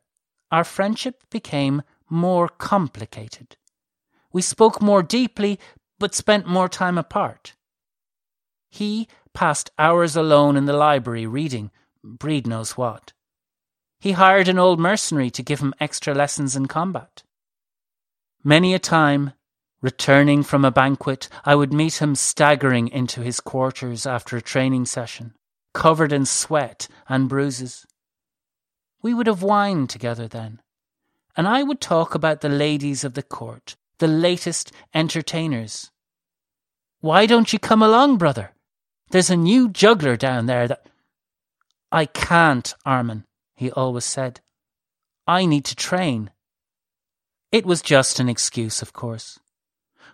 our 0.51 0.63
friendship 0.63 1.23
became 1.29 1.83
more 2.09 2.47
complicated. 2.47 3.57
We 4.33 4.41
spoke 4.41 4.81
more 4.81 5.03
deeply, 5.03 5.59
but 5.99 6.15
spent 6.15 6.47
more 6.47 6.69
time 6.69 6.97
apart. 6.97 7.53
He 8.69 9.07
passed 9.33 9.71
hours 9.77 10.15
alone 10.15 10.57
in 10.57 10.65
the 10.65 10.73
library 10.73 11.27
reading, 11.27 11.71
Breed 12.03 12.47
knows 12.47 12.71
what. 12.71 13.13
He 13.99 14.11
hired 14.11 14.47
an 14.47 14.59
old 14.59 14.79
mercenary 14.79 15.29
to 15.31 15.43
give 15.43 15.59
him 15.59 15.73
extra 15.79 16.13
lessons 16.13 16.55
in 16.55 16.67
combat. 16.67 17.23
Many 18.43 18.73
a 18.73 18.79
time, 18.79 19.33
returning 19.81 20.43
from 20.43 20.63
a 20.63 20.71
banquet, 20.71 21.27
I 21.43 21.55
would 21.55 21.73
meet 21.73 22.01
him 22.01 22.15
staggering 22.15 22.87
into 22.87 23.21
his 23.21 23.39
quarters 23.39 24.05
after 24.05 24.37
a 24.37 24.41
training 24.41 24.85
session, 24.85 25.33
covered 25.73 26.13
in 26.13 26.25
sweat 26.25 26.87
and 27.09 27.27
bruises. 27.27 27.85
We 29.01 29.13
would 29.13 29.27
have 29.27 29.43
wine 29.43 29.87
together 29.87 30.27
then, 30.27 30.61
and 31.35 31.47
I 31.47 31.63
would 31.63 31.81
talk 31.81 32.15
about 32.15 32.41
the 32.41 32.49
ladies 32.49 33.03
of 33.03 33.15
the 33.15 33.23
court, 33.23 33.75
the 33.99 34.07
latest 34.07 34.71
entertainers. 34.93 35.91
Why 36.99 37.25
don't 37.25 37.51
you 37.51 37.59
come 37.59 37.83
along, 37.83 38.17
brother? 38.17 38.53
There's 39.11 39.29
a 39.29 39.37
new 39.37 39.69
juggler 39.69 40.17
down 40.17 40.45
there 40.45 40.67
that. 40.67 40.85
I 41.91 42.05
can't, 42.05 42.73
Armin, 42.85 43.23
he 43.57 43.71
always 43.71 44.05
said. 44.05 44.39
I 45.27 45.45
need 45.45 45.65
to 45.65 45.75
train. 45.75 46.31
It 47.51 47.65
was 47.65 47.81
just 47.81 48.19
an 48.19 48.29
excuse, 48.29 48.81
of 48.81 48.93
course. 48.93 49.39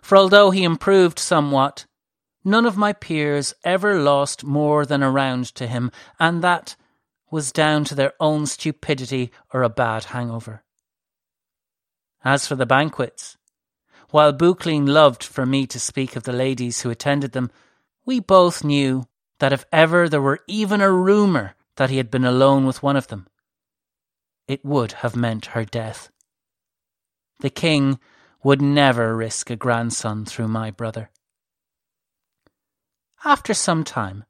For 0.02 0.16
although 0.18 0.50
he 0.50 0.64
improved 0.64 1.18
somewhat, 1.18 1.86
none 2.44 2.66
of 2.66 2.76
my 2.76 2.92
peers 2.92 3.54
ever 3.62 4.00
lost 4.00 4.44
more 4.44 4.84
than 4.84 5.02
a 5.02 5.10
round 5.10 5.46
to 5.54 5.66
him, 5.66 5.92
and 6.18 6.42
that 6.42 6.74
was 7.30 7.52
down 7.52 7.84
to 7.84 7.94
their 7.94 8.14
own 8.18 8.46
stupidity 8.46 9.30
or 9.52 9.62
a 9.62 9.68
bad 9.68 10.04
hangover. 10.04 10.64
As 12.24 12.46
for 12.46 12.54
the 12.56 12.66
banquets, 12.66 13.36
while 14.10 14.32
Buchlin 14.32 14.86
loved 14.86 15.22
for 15.22 15.44
me 15.44 15.66
to 15.66 15.80
speak 15.80 16.16
of 16.16 16.22
the 16.22 16.32
ladies 16.32 16.80
who 16.80 16.90
attended 16.90 17.32
them, 17.32 17.50
we 18.06 18.20
both 18.20 18.64
knew 18.64 19.06
that 19.40 19.52
if 19.52 19.64
ever 19.72 20.08
there 20.08 20.22
were 20.22 20.40
even 20.46 20.80
a 20.80 20.90
rumour 20.90 21.56
that 21.76 21.90
he 21.90 21.96
had 21.96 22.10
been 22.10 22.24
alone 22.24 22.66
with 22.66 22.82
one 22.82 22.96
of 22.96 23.08
them, 23.08 23.26
it 24.46 24.64
would 24.64 24.92
have 24.92 25.16
meant 25.16 25.46
her 25.46 25.64
death. 25.64 26.10
The 27.40 27.50
king 27.50 27.98
would 28.42 28.60
never 28.60 29.16
risk 29.16 29.50
a 29.50 29.56
grandson 29.56 30.24
through 30.24 30.48
my 30.48 30.70
brother. 30.70 31.10
After 33.24 33.54
some 33.54 33.84
time, 33.84 34.24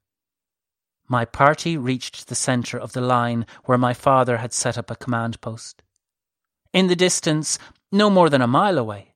my 1.09 1.25
party 1.25 1.77
reached 1.77 2.29
the 2.29 2.35
centre 2.35 2.79
of 2.79 2.93
the 2.93 3.01
line 3.01 3.45
where 3.65 3.77
my 3.77 3.93
father 3.93 4.39
had 4.39 4.53
set 4.53 4.79
up 4.79 4.91
a 4.91 4.97
command 4.97 5.41
post. 5.41 5.83
In 6.73 6.87
the 6.87 6.97
distance, 6.97 7.59
no 7.93 8.09
more 8.09 8.31
than 8.31 8.41
a 8.41 8.47
mile 8.47 8.79
away, 8.79 9.15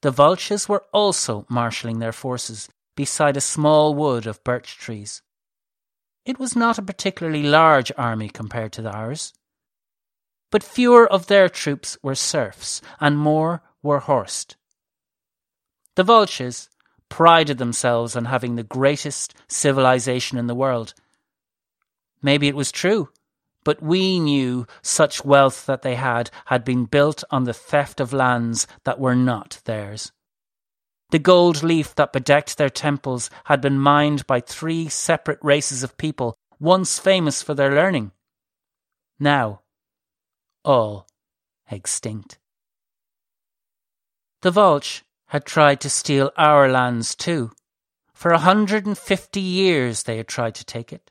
the 0.00 0.10
Volches 0.10 0.68
were 0.68 0.84
also 0.92 1.46
marshalling 1.48 1.98
their 1.98 2.12
forces 2.12 2.68
beside 2.96 3.36
a 3.36 3.40
small 3.40 3.94
wood 3.94 4.26
of 4.26 4.42
birch 4.44 4.78
trees. 4.78 5.22
It 6.24 6.38
was 6.38 6.56
not 6.56 6.78
a 6.78 6.82
particularly 6.82 7.42
large 7.42 7.92
army 7.96 8.28
compared 8.28 8.72
to 8.72 8.90
ours, 8.90 9.32
but 10.50 10.62
fewer 10.62 11.06
of 11.10 11.26
their 11.26 11.48
troops 11.48 11.98
were 12.02 12.14
serfs, 12.14 12.80
and 13.00 13.18
more 13.18 13.62
were 13.82 14.00
horsed. 14.00 14.56
The 15.96 16.04
Volches 16.04 16.68
prided 17.08 17.58
themselves 17.58 18.14
on 18.16 18.26
having 18.26 18.56
the 18.56 18.62
greatest 18.62 19.34
civilization 19.48 20.38
in 20.38 20.46
the 20.46 20.54
world. 20.54 20.94
Maybe 22.22 22.48
it 22.48 22.56
was 22.56 22.72
true, 22.72 23.08
but 23.64 23.82
we 23.82 24.18
knew 24.18 24.66
such 24.82 25.24
wealth 25.24 25.66
that 25.66 25.82
they 25.82 25.94
had 25.94 26.30
had 26.46 26.64
been 26.64 26.84
built 26.84 27.24
on 27.30 27.44
the 27.44 27.52
theft 27.52 28.00
of 28.00 28.12
lands 28.12 28.66
that 28.84 29.00
were 29.00 29.16
not 29.16 29.60
theirs. 29.64 30.12
The 31.10 31.18
gold 31.18 31.62
leaf 31.62 31.94
that 31.94 32.12
bedecked 32.12 32.58
their 32.58 32.68
temples 32.68 33.30
had 33.44 33.60
been 33.60 33.78
mined 33.78 34.26
by 34.26 34.40
three 34.40 34.88
separate 34.88 35.38
races 35.42 35.82
of 35.82 35.96
people, 35.96 36.36
once 36.60 36.98
famous 36.98 37.42
for 37.42 37.54
their 37.54 37.74
learning. 37.74 38.12
Now, 39.18 39.62
all 40.68 41.06
extinct. 41.70 42.38
The 44.42 44.50
Volches 44.52 45.02
had 45.28 45.44
tried 45.44 45.80
to 45.80 45.90
steal 45.90 46.30
our 46.36 46.68
lands 46.68 47.14
too. 47.14 47.50
For 48.12 48.32
a 48.32 48.38
hundred 48.38 48.86
and 48.86 48.96
fifty 48.96 49.40
years 49.40 50.02
they 50.02 50.18
had 50.18 50.28
tried 50.28 50.54
to 50.56 50.64
take 50.64 50.92
it. 50.92 51.10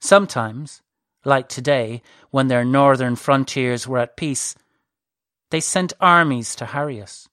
Sometimes, 0.00 0.82
like 1.24 1.48
today, 1.48 2.02
when 2.30 2.48
their 2.48 2.64
northern 2.64 3.16
frontiers 3.16 3.88
were 3.88 3.98
at 3.98 4.16
peace, 4.16 4.54
they 5.50 5.60
sent 5.60 5.92
armies 6.00 6.54
to 6.56 6.66
harry 6.66 7.00
us. 7.00 7.28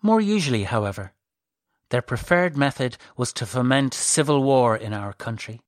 More 0.00 0.20
usually, 0.20 0.64
however, 0.64 1.12
their 1.90 2.02
preferred 2.02 2.56
method 2.56 2.96
was 3.16 3.32
to 3.34 3.46
foment 3.46 3.94
civil 3.94 4.42
war 4.42 4.76
in 4.76 4.92
our 4.92 5.12
country, 5.12 5.60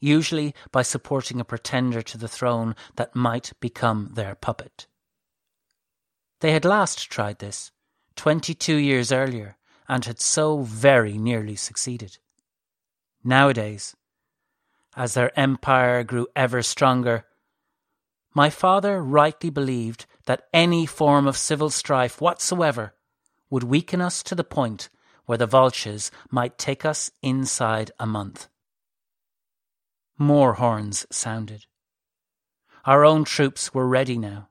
usually 0.00 0.54
by 0.72 0.82
supporting 0.82 1.40
a 1.40 1.44
pretender 1.44 2.02
to 2.02 2.18
the 2.18 2.28
throne 2.28 2.74
that 2.96 3.14
might 3.14 3.52
become 3.60 4.10
their 4.14 4.34
puppet. 4.34 4.86
They 6.40 6.52
had 6.52 6.64
last 6.64 7.10
tried 7.10 7.38
this, 7.38 7.70
twenty 8.16 8.54
two 8.54 8.76
years 8.76 9.12
earlier, 9.12 9.56
and 9.88 10.04
had 10.04 10.20
so 10.20 10.62
very 10.62 11.18
nearly 11.18 11.56
succeeded. 11.56 12.18
Nowadays, 13.22 13.94
as 14.96 15.14
their 15.14 15.38
empire 15.38 16.02
grew 16.02 16.26
ever 16.34 16.62
stronger, 16.62 17.26
my 18.34 18.48
father 18.48 19.02
rightly 19.02 19.50
believed 19.50 20.06
that 20.26 20.48
any 20.52 20.86
form 20.86 21.26
of 21.26 21.36
civil 21.36 21.70
strife 21.70 22.20
whatsoever 22.20 22.94
would 23.50 23.64
weaken 23.64 24.00
us 24.00 24.22
to 24.22 24.34
the 24.34 24.44
point 24.44 24.88
where 25.26 25.38
the 25.38 25.46
vultures 25.46 26.10
might 26.30 26.56
take 26.56 26.84
us 26.84 27.10
inside 27.22 27.90
a 27.98 28.06
month. 28.06 28.48
More 30.20 30.52
horns 30.52 31.06
sounded. 31.10 31.64
Our 32.84 33.06
own 33.06 33.24
troops 33.24 33.72
were 33.72 33.88
ready 33.88 34.18
now. 34.18 34.50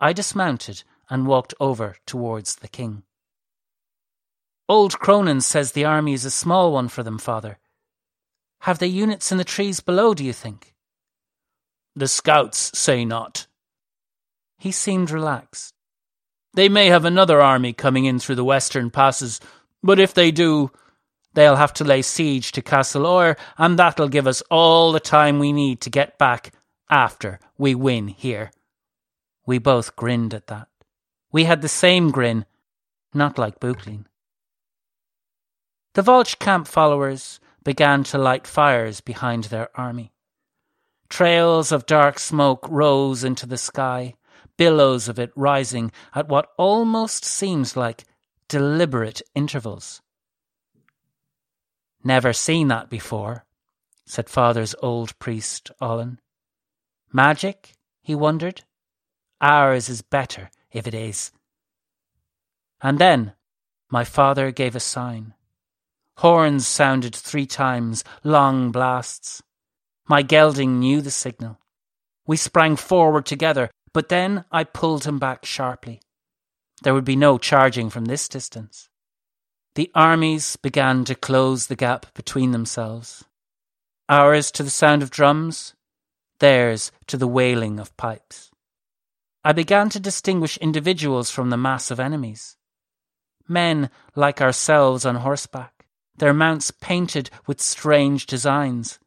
I 0.00 0.12
dismounted 0.12 0.84
and 1.10 1.26
walked 1.26 1.52
over 1.58 1.96
towards 2.06 2.54
the 2.54 2.68
king. 2.68 3.02
Old 4.68 5.00
Cronin 5.00 5.40
says 5.40 5.72
the 5.72 5.84
army 5.84 6.12
is 6.12 6.24
a 6.24 6.30
small 6.30 6.70
one 6.70 6.86
for 6.86 7.02
them, 7.02 7.18
father. 7.18 7.58
Have 8.60 8.78
they 8.78 8.86
units 8.86 9.32
in 9.32 9.38
the 9.38 9.42
trees 9.42 9.80
below, 9.80 10.14
do 10.14 10.24
you 10.24 10.32
think? 10.32 10.76
The 11.96 12.06
scouts 12.06 12.70
say 12.78 13.04
not. 13.04 13.48
He 14.58 14.70
seemed 14.70 15.10
relaxed. 15.10 15.74
They 16.54 16.68
may 16.68 16.86
have 16.86 17.04
another 17.04 17.40
army 17.40 17.72
coming 17.72 18.04
in 18.04 18.20
through 18.20 18.36
the 18.36 18.44
western 18.44 18.90
passes, 18.90 19.40
but 19.82 19.98
if 19.98 20.14
they 20.14 20.30
do, 20.30 20.70
they'll 21.38 21.54
have 21.54 21.72
to 21.74 21.84
lay 21.84 22.02
siege 22.02 22.50
to 22.50 22.60
Castle 22.60 23.06
Oyer, 23.06 23.36
and 23.56 23.78
that'll 23.78 24.08
give 24.08 24.26
us 24.26 24.42
all 24.50 24.90
the 24.90 24.98
time 24.98 25.38
we 25.38 25.52
need 25.52 25.80
to 25.82 25.88
get 25.88 26.18
back 26.18 26.52
after 26.90 27.38
we 27.56 27.76
win 27.76 28.08
here. 28.08 28.50
We 29.46 29.58
both 29.58 29.94
grinned 29.94 30.34
at 30.34 30.48
that. 30.48 30.66
We 31.30 31.44
had 31.44 31.62
the 31.62 31.68
same 31.68 32.10
grin, 32.10 32.44
not 33.14 33.38
like 33.38 33.60
Buchlin. 33.60 34.06
The 35.94 36.02
Volch 36.02 36.40
camp 36.40 36.66
followers 36.66 37.38
began 37.62 38.02
to 38.04 38.18
light 38.18 38.46
fires 38.46 39.00
behind 39.00 39.44
their 39.44 39.68
army. 39.78 40.10
Trails 41.08 41.70
of 41.70 41.86
dark 41.86 42.18
smoke 42.18 42.66
rose 42.68 43.22
into 43.22 43.46
the 43.46 43.58
sky, 43.58 44.14
billows 44.56 45.08
of 45.08 45.20
it 45.20 45.30
rising 45.36 45.92
at 46.16 46.28
what 46.28 46.50
almost 46.58 47.24
seems 47.24 47.76
like 47.76 48.04
deliberate 48.48 49.22
intervals. 49.36 50.02
Never 52.08 52.32
seen 52.32 52.68
that 52.68 52.88
before, 52.88 53.44
said 54.06 54.30
father's 54.30 54.74
old 54.80 55.18
priest, 55.18 55.70
Olin. 55.78 56.18
Magic? 57.12 57.74
he 58.00 58.14
wondered. 58.14 58.62
Ours 59.42 59.90
is 59.90 60.00
better, 60.00 60.50
if 60.72 60.86
it 60.86 60.94
is. 60.94 61.32
And 62.80 62.98
then 62.98 63.34
my 63.90 64.04
father 64.04 64.50
gave 64.50 64.74
a 64.74 64.80
sign. 64.80 65.34
Horns 66.16 66.66
sounded 66.66 67.14
three 67.14 67.44
times, 67.44 68.04
long 68.24 68.72
blasts. 68.72 69.42
My 70.08 70.22
gelding 70.22 70.80
knew 70.80 71.02
the 71.02 71.10
signal. 71.10 71.58
We 72.26 72.38
sprang 72.38 72.76
forward 72.76 73.26
together, 73.26 73.70
but 73.92 74.08
then 74.08 74.46
I 74.50 74.64
pulled 74.64 75.04
him 75.04 75.18
back 75.18 75.44
sharply. 75.44 76.00
There 76.80 76.94
would 76.94 77.04
be 77.04 77.16
no 77.16 77.36
charging 77.36 77.90
from 77.90 78.06
this 78.06 78.30
distance. 78.30 78.88
The 79.78 79.92
armies 79.94 80.56
began 80.56 81.04
to 81.04 81.14
close 81.14 81.68
the 81.68 81.76
gap 81.76 82.12
between 82.14 82.50
themselves. 82.50 83.24
Ours 84.08 84.50
to 84.50 84.64
the 84.64 84.70
sound 84.70 85.04
of 85.04 85.10
drums, 85.12 85.76
theirs 86.40 86.90
to 87.06 87.16
the 87.16 87.28
wailing 87.28 87.78
of 87.78 87.96
pipes. 87.96 88.50
I 89.44 89.52
began 89.52 89.88
to 89.90 90.00
distinguish 90.00 90.56
individuals 90.56 91.30
from 91.30 91.50
the 91.50 91.56
mass 91.56 91.92
of 91.92 92.00
enemies. 92.00 92.56
Men 93.46 93.88
like 94.16 94.40
ourselves 94.40 95.06
on 95.06 95.14
horseback, 95.14 95.86
their 96.16 96.34
mounts 96.34 96.72
painted 96.72 97.30
with 97.46 97.60
strange 97.60 98.26
designs 98.26 98.98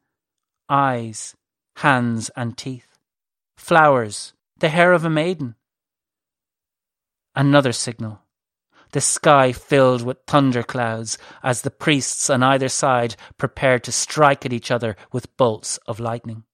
eyes, 0.70 1.36
hands, 1.76 2.30
and 2.34 2.56
teeth, 2.56 2.96
flowers, 3.58 4.32
the 4.56 4.70
hair 4.70 4.94
of 4.94 5.04
a 5.04 5.10
maiden. 5.10 5.54
Another 7.34 7.72
signal. 7.72 8.21
The 8.92 9.00
sky 9.00 9.52
filled 9.52 10.02
with 10.02 10.18
thunderclouds 10.26 11.18
as 11.42 11.62
the 11.62 11.70
priests 11.70 12.30
on 12.30 12.42
either 12.42 12.68
side 12.68 13.16
prepared 13.36 13.84
to 13.84 13.92
strike 13.92 14.46
at 14.46 14.52
each 14.52 14.70
other 14.70 14.96
with 15.12 15.36
bolts 15.36 15.78
of 15.86 16.00
lightning. 16.00 16.44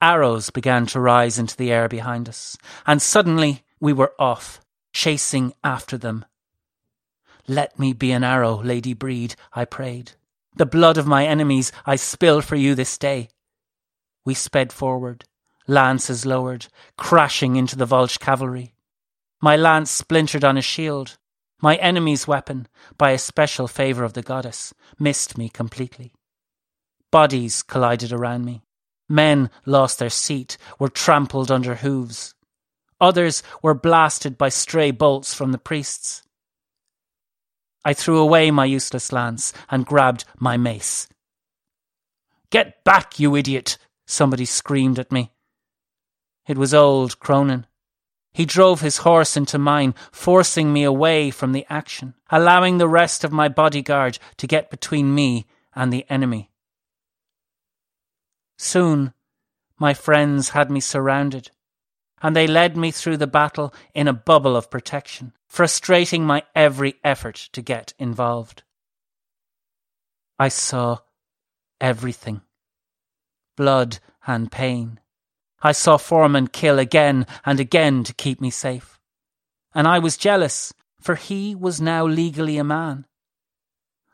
Arrows 0.00 0.50
began 0.50 0.86
to 0.86 1.00
rise 1.00 1.38
into 1.38 1.56
the 1.56 1.72
air 1.72 1.88
behind 1.88 2.28
us, 2.28 2.56
and 2.86 3.00
suddenly 3.00 3.64
we 3.80 3.92
were 3.92 4.12
off, 4.18 4.60
chasing 4.92 5.52
after 5.62 5.98
them 5.98 6.24
let 7.46 7.78
me 7.78 7.92
be 7.92 8.10
an 8.12 8.24
arrow, 8.24 8.62
Lady 8.62 8.94
Breed, 8.94 9.34
I 9.52 9.66
prayed. 9.66 10.12
The 10.56 10.64
blood 10.64 10.96
of 10.96 11.06
my 11.06 11.26
enemies 11.26 11.72
I 11.84 11.96
spill 11.96 12.40
for 12.40 12.56
you 12.56 12.74
this 12.74 12.96
day. 12.96 13.28
We 14.24 14.32
sped 14.32 14.72
forward, 14.72 15.24
lances 15.66 16.24
lowered, 16.24 16.68
crashing 16.96 17.56
into 17.56 17.76
the 17.76 17.86
Volch 17.86 18.18
cavalry. 18.18 18.74
My 19.42 19.56
lance 19.56 19.90
splintered 19.90 20.42
on 20.42 20.56
a 20.56 20.62
shield. 20.62 21.18
My 21.60 21.76
enemy's 21.76 22.26
weapon, 22.26 22.68
by 22.98 23.10
a 23.10 23.18
special 23.18 23.68
favour 23.68 24.04
of 24.04 24.12
the 24.12 24.22
goddess, 24.22 24.74
missed 24.98 25.38
me 25.38 25.48
completely. 25.48 26.12
Bodies 27.10 27.62
collided 27.62 28.12
around 28.12 28.44
me. 28.44 28.62
Men 29.08 29.50
lost 29.66 29.98
their 29.98 30.10
seat, 30.10 30.56
were 30.78 30.88
trampled 30.88 31.50
under 31.50 31.76
hooves. 31.76 32.34
Others 33.00 33.42
were 33.62 33.74
blasted 33.74 34.38
by 34.38 34.48
stray 34.48 34.90
bolts 34.90 35.34
from 35.34 35.52
the 35.52 35.58
priests. 35.58 36.22
I 37.84 37.92
threw 37.92 38.18
away 38.18 38.50
my 38.50 38.64
useless 38.64 39.12
lance 39.12 39.52
and 39.70 39.84
grabbed 39.84 40.24
my 40.38 40.56
mace. 40.56 41.06
Get 42.50 42.82
back, 42.84 43.18
you 43.18 43.36
idiot! 43.36 43.78
Somebody 44.06 44.44
screamed 44.44 44.98
at 44.98 45.12
me. 45.12 45.32
It 46.46 46.58
was 46.58 46.72
old 46.74 47.20
Cronin. 47.20 47.66
He 48.34 48.44
drove 48.44 48.80
his 48.80 48.98
horse 48.98 49.36
into 49.36 49.58
mine, 49.58 49.94
forcing 50.10 50.72
me 50.72 50.82
away 50.82 51.30
from 51.30 51.52
the 51.52 51.64
action, 51.70 52.14
allowing 52.30 52.76
the 52.76 52.88
rest 52.88 53.22
of 53.22 53.32
my 53.32 53.48
bodyguard 53.48 54.18
to 54.38 54.48
get 54.48 54.70
between 54.70 55.14
me 55.14 55.46
and 55.74 55.92
the 55.92 56.04
enemy. 56.10 56.50
Soon, 58.58 59.14
my 59.78 59.94
friends 59.94 60.50
had 60.50 60.68
me 60.68 60.80
surrounded, 60.80 61.52
and 62.22 62.34
they 62.34 62.48
led 62.48 62.76
me 62.76 62.90
through 62.90 63.18
the 63.18 63.28
battle 63.28 63.72
in 63.94 64.08
a 64.08 64.12
bubble 64.12 64.56
of 64.56 64.68
protection, 64.68 65.32
frustrating 65.46 66.24
my 66.24 66.42
every 66.56 66.96
effort 67.04 67.48
to 67.52 67.62
get 67.62 67.94
involved. 68.00 68.64
I 70.40 70.48
saw 70.48 70.98
everything 71.80 72.40
blood 73.56 73.98
and 74.26 74.50
pain. 74.50 74.98
I 75.66 75.72
saw 75.72 75.96
Foreman 75.96 76.48
kill 76.48 76.78
again 76.78 77.26
and 77.46 77.58
again 77.58 78.04
to 78.04 78.12
keep 78.12 78.38
me 78.38 78.50
safe. 78.50 79.00
And 79.74 79.88
I 79.88 79.98
was 79.98 80.18
jealous, 80.18 80.74
for 81.00 81.14
he 81.14 81.54
was 81.54 81.80
now 81.80 82.06
legally 82.06 82.58
a 82.58 82.64
man. 82.64 83.06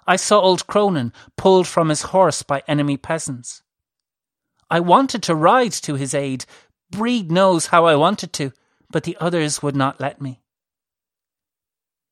I 0.07 0.15
saw 0.15 0.41
old 0.41 0.69
Cronin 0.69 1.13
pulled 1.37 1.67
from 1.67 1.89
his 1.89 2.03
horse 2.03 2.45
by 2.45 2.63
enemy 2.69 2.97
peasants. 2.97 3.63
I 4.71 4.79
wanted 4.79 5.25
to 5.25 5.35
ride 5.35 5.73
to 5.73 5.97
his 5.97 6.15
aid. 6.15 6.45
Breed 6.93 7.33
knows 7.33 7.67
how 7.67 7.85
I 7.85 7.97
wanted 7.97 8.33
to, 8.35 8.53
but 8.89 9.03
the 9.03 9.17
others 9.21 9.61
would 9.61 9.75
not 9.75 10.01
let 10.01 10.21
me. 10.21 10.43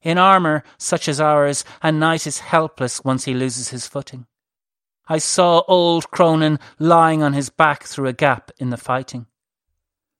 In 0.02 0.18
armour 0.18 0.64
such 0.78 1.08
as 1.08 1.20
ours, 1.20 1.64
a 1.80 1.92
knight 1.92 2.26
is 2.26 2.40
helpless 2.40 3.04
once 3.04 3.24
he 3.24 3.34
loses 3.34 3.68
his 3.68 3.86
footing. 3.86 4.26
I 5.08 5.18
saw 5.18 5.62
old 5.66 6.10
Cronin 6.10 6.58
lying 6.78 7.22
on 7.22 7.32
his 7.32 7.50
back 7.50 7.84
through 7.84 8.08
a 8.08 8.12
gap 8.12 8.50
in 8.58 8.70
the 8.70 8.76
fighting. 8.76 9.26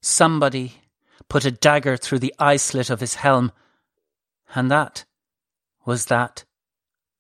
Somebody 0.01 0.81
put 1.29 1.45
a 1.45 1.51
dagger 1.51 1.97
through 1.97 2.21
the 2.21 2.35
eye 2.39 2.57
slit 2.57 2.89
of 2.89 3.01
his 3.01 3.17
helm, 3.17 3.53
and 4.55 4.71
that 4.71 5.05
was 5.85 6.07
that. 6.07 6.45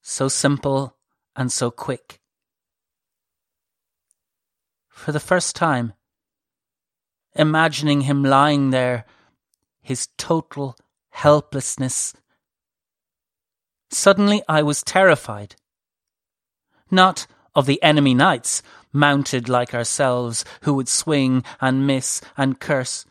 So 0.01 0.29
simple 0.29 0.97
and 1.37 1.53
so 1.53 1.71
quick. 1.71 2.21
For 4.89 5.13
the 5.13 5.21
first 5.21 5.55
time, 5.55 5.93
imagining 7.35 8.03
him 8.03 8.25
lying 8.25 8.71
there, 8.71 9.05
his 9.83 10.09
total 10.17 10.77
helplessness 11.11 12.15
Suddenly 13.91 14.43
I 14.49 14.63
was 14.63 14.83
terrified. 14.83 15.57
Not 16.91 17.27
of 17.55 17.67
the 17.67 17.83
enemy 17.83 18.15
knights, 18.15 18.63
mounted 18.93 19.49
like 19.49 19.75
ourselves, 19.75 20.45
who 20.63 20.75
would 20.75 20.89
swing 20.89 21.45
and 21.61 21.87
miss 21.87 22.21
and 22.37 22.61
curse, 22.61 23.05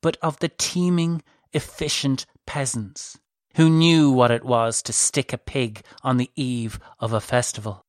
but 0.00 0.16
of 0.22 0.38
the 0.38 0.48
teeming, 0.48 1.22
efficient 1.52 2.26
peasants 2.46 3.18
who 3.58 3.68
knew 3.68 4.10
what 4.10 4.30
it 4.30 4.44
was 4.44 4.82
to 4.82 4.92
stick 4.92 5.32
a 5.32 5.38
pig 5.38 5.82
on 6.02 6.16
the 6.16 6.30
eve 6.36 6.78
of 7.00 7.12
a 7.12 7.20
festival. 7.20 7.84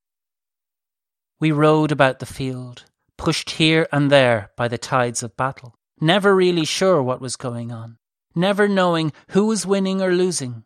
We 1.40 1.52
rode 1.52 1.92
about 1.92 2.18
the 2.18 2.26
field, 2.26 2.86
pushed 3.18 3.52
here 3.52 3.88
and 3.92 4.12
there 4.12 4.50
by 4.58 4.68
the 4.68 4.80
tides 4.80 5.22
of 5.22 5.38
battle, 5.38 5.76
never 6.02 6.36
really 6.36 6.66
sure 6.66 7.04
what 7.04 7.22
was 7.22 7.36
going 7.36 7.72
on, 7.72 7.98
never 8.34 8.68
knowing 8.68 9.14
who 9.30 9.46
was 9.46 9.66
winning 9.66 10.02
or 10.02 10.12
losing. 10.12 10.64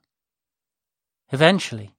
Eventually, 1.32 1.96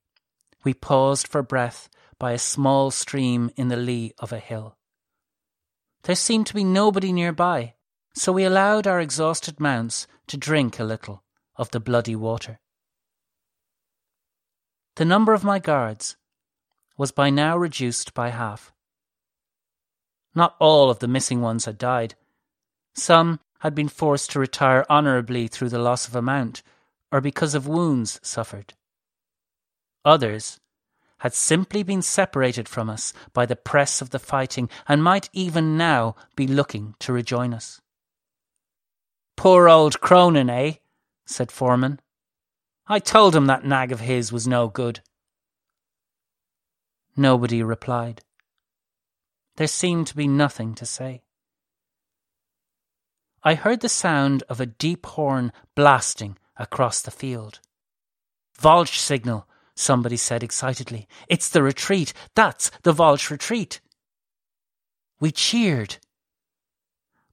we 0.64 0.73
paused 0.73 1.29
for 1.29 1.43
breath 1.43 1.90
by 2.18 2.33
a 2.33 2.38
small 2.38 2.90
stream 2.90 3.50
in 3.57 3.68
the 3.68 3.77
lee 3.77 4.12
of 4.18 4.33
a 4.33 4.38
hill. 4.38 4.77
There 6.05 6.14
seemed 6.14 6.46
to 6.48 6.55
be 6.55 6.64
nobody 6.64 7.12
nearby, 7.12 7.74
so 8.14 8.33
we 8.33 8.44
allowed 8.44 8.87
our 8.87 9.00
exhausted 9.00 9.59
mounts 9.59 10.07
to 10.27 10.37
drink 10.37 10.79
a 10.79 10.85
little 10.85 11.22
of 11.57 11.70
the 11.70 11.81
bloody 11.81 12.16
water. 12.16 12.61
The 14.96 15.05
number 15.05 15.33
of 15.33 15.44
my 15.44 15.59
guards 15.59 16.16
was 16.96 17.11
by 17.11 17.31
now 17.31 17.57
reduced 17.57 18.14
by 18.14 18.29
half. 18.29 18.72
Not 20.35 20.57
all 20.61 20.90
of 20.90 21.00
the 21.00 21.09
missing 21.09 21.40
ones 21.40 21.64
had 21.64 21.79
died. 21.79 22.14
Some 22.94 23.40
had 23.61 23.74
been 23.74 23.88
forced 23.88 24.31
to 24.33 24.38
retire 24.38 24.85
honourably 24.90 25.48
through 25.48 25.70
the 25.70 25.79
loss 25.79 26.07
of 26.07 26.14
a 26.14 26.22
mount, 26.22 26.62
or 27.11 27.20
because 27.20 27.55
of 27.55 27.66
wounds 27.66 28.20
suffered. 28.22 28.74
Others 30.05 30.61
had 31.25 31.33
simply 31.33 31.83
been 31.83 32.03
separated 32.03 32.69
from 32.69 32.91
us 32.91 33.15
by 33.33 33.47
the 33.47 33.57
press 33.57 34.03
of 34.03 34.11
the 34.11 34.19
fighting 34.19 34.69
and 34.87 35.03
might 35.03 35.31
even 35.33 35.75
now 35.75 36.15
be 36.37 36.47
looking 36.47 36.95
to 36.99 37.15
rejoin 37.15 37.55
us. 37.55 37.81
Poor 39.35 39.67
old 39.67 40.03
Cronin, 40.03 40.51
eh? 40.51 40.75
said 41.25 41.51
Foreman. 41.51 41.99
I 42.87 42.99
told 42.99 43.35
him 43.35 43.47
that 43.47 43.65
nag 43.65 43.91
of 43.91 44.01
his 44.01 44.35
was 44.35 44.47
no 44.47 44.69
good. 44.69 45.01
Nobody 47.17 47.63
replied. 47.63 48.21
There 49.57 49.67
seemed 49.67 50.07
to 50.09 50.17
be 50.17 50.29
nothing 50.29 50.75
to 50.75 50.85
say. 50.85 51.23
I 53.43 53.55
heard 53.55 53.81
the 53.81 53.89
sound 53.89 54.43
of 54.51 54.61
a 54.61 54.67
deep 54.67 55.07
horn 55.07 55.53
blasting 55.75 56.37
across 56.59 57.01
the 57.01 57.11
field. 57.11 57.61
Volch 58.61 58.99
signal, 58.99 59.49
somebody 59.75 60.17
said 60.17 60.43
excitedly. 60.43 61.09
It's 61.29 61.49
the 61.49 61.63
retreat. 61.63 62.13
That's 62.35 62.71
the 62.83 62.93
Volch 62.93 63.31
retreat. 63.31 63.81
We 65.21 65.31
cheered. 65.31 65.97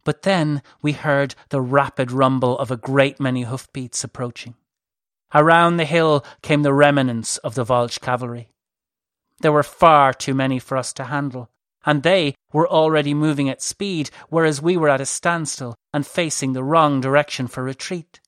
But 0.03 0.23
then 0.23 0.61
we 0.81 0.93
heard 0.93 1.35
the 1.49 1.61
rapid 1.61 2.11
rumble 2.11 2.57
of 2.57 2.71
a 2.71 2.77
great 2.77 3.19
many 3.19 3.43
hoofbeats 3.43 4.03
approaching. 4.03 4.55
Around 5.33 5.77
the 5.77 5.85
hill 5.85 6.25
came 6.41 6.63
the 6.63 6.73
remnants 6.73 7.37
of 7.37 7.55
the 7.55 7.63
Volch 7.63 8.01
cavalry. 8.01 8.49
There 9.41 9.51
were 9.51 9.63
far 9.63 10.13
too 10.13 10.33
many 10.33 10.59
for 10.59 10.77
us 10.77 10.93
to 10.93 11.05
handle, 11.05 11.49
and 11.85 12.03
they 12.03 12.35
were 12.51 12.67
already 12.67 13.13
moving 13.13 13.49
at 13.49 13.61
speed, 13.61 14.09
whereas 14.29 14.61
we 14.61 14.77
were 14.77 14.89
at 14.89 15.01
a 15.01 15.05
standstill 15.05 15.75
and 15.93 16.05
facing 16.05 16.53
the 16.53 16.63
wrong 16.63 17.01
direction 17.01 17.47
for 17.47 17.63
retreat. 17.63 18.19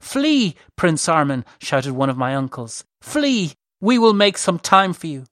Flee, 0.00 0.54
Prince 0.76 1.08
Armin, 1.08 1.44
shouted 1.58 1.92
one 1.92 2.08
of 2.08 2.16
my 2.16 2.34
uncles. 2.34 2.84
Flee! 3.00 3.54
We 3.80 3.98
will 3.98 4.12
make 4.12 4.36
some 4.36 4.58
time 4.58 4.92
for 4.92 5.06
you. 5.06 5.24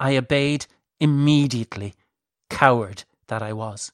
I 0.00 0.16
obeyed 0.16 0.66
immediately, 0.98 1.94
coward 2.48 3.04
that 3.26 3.42
I 3.42 3.52
was. 3.52 3.92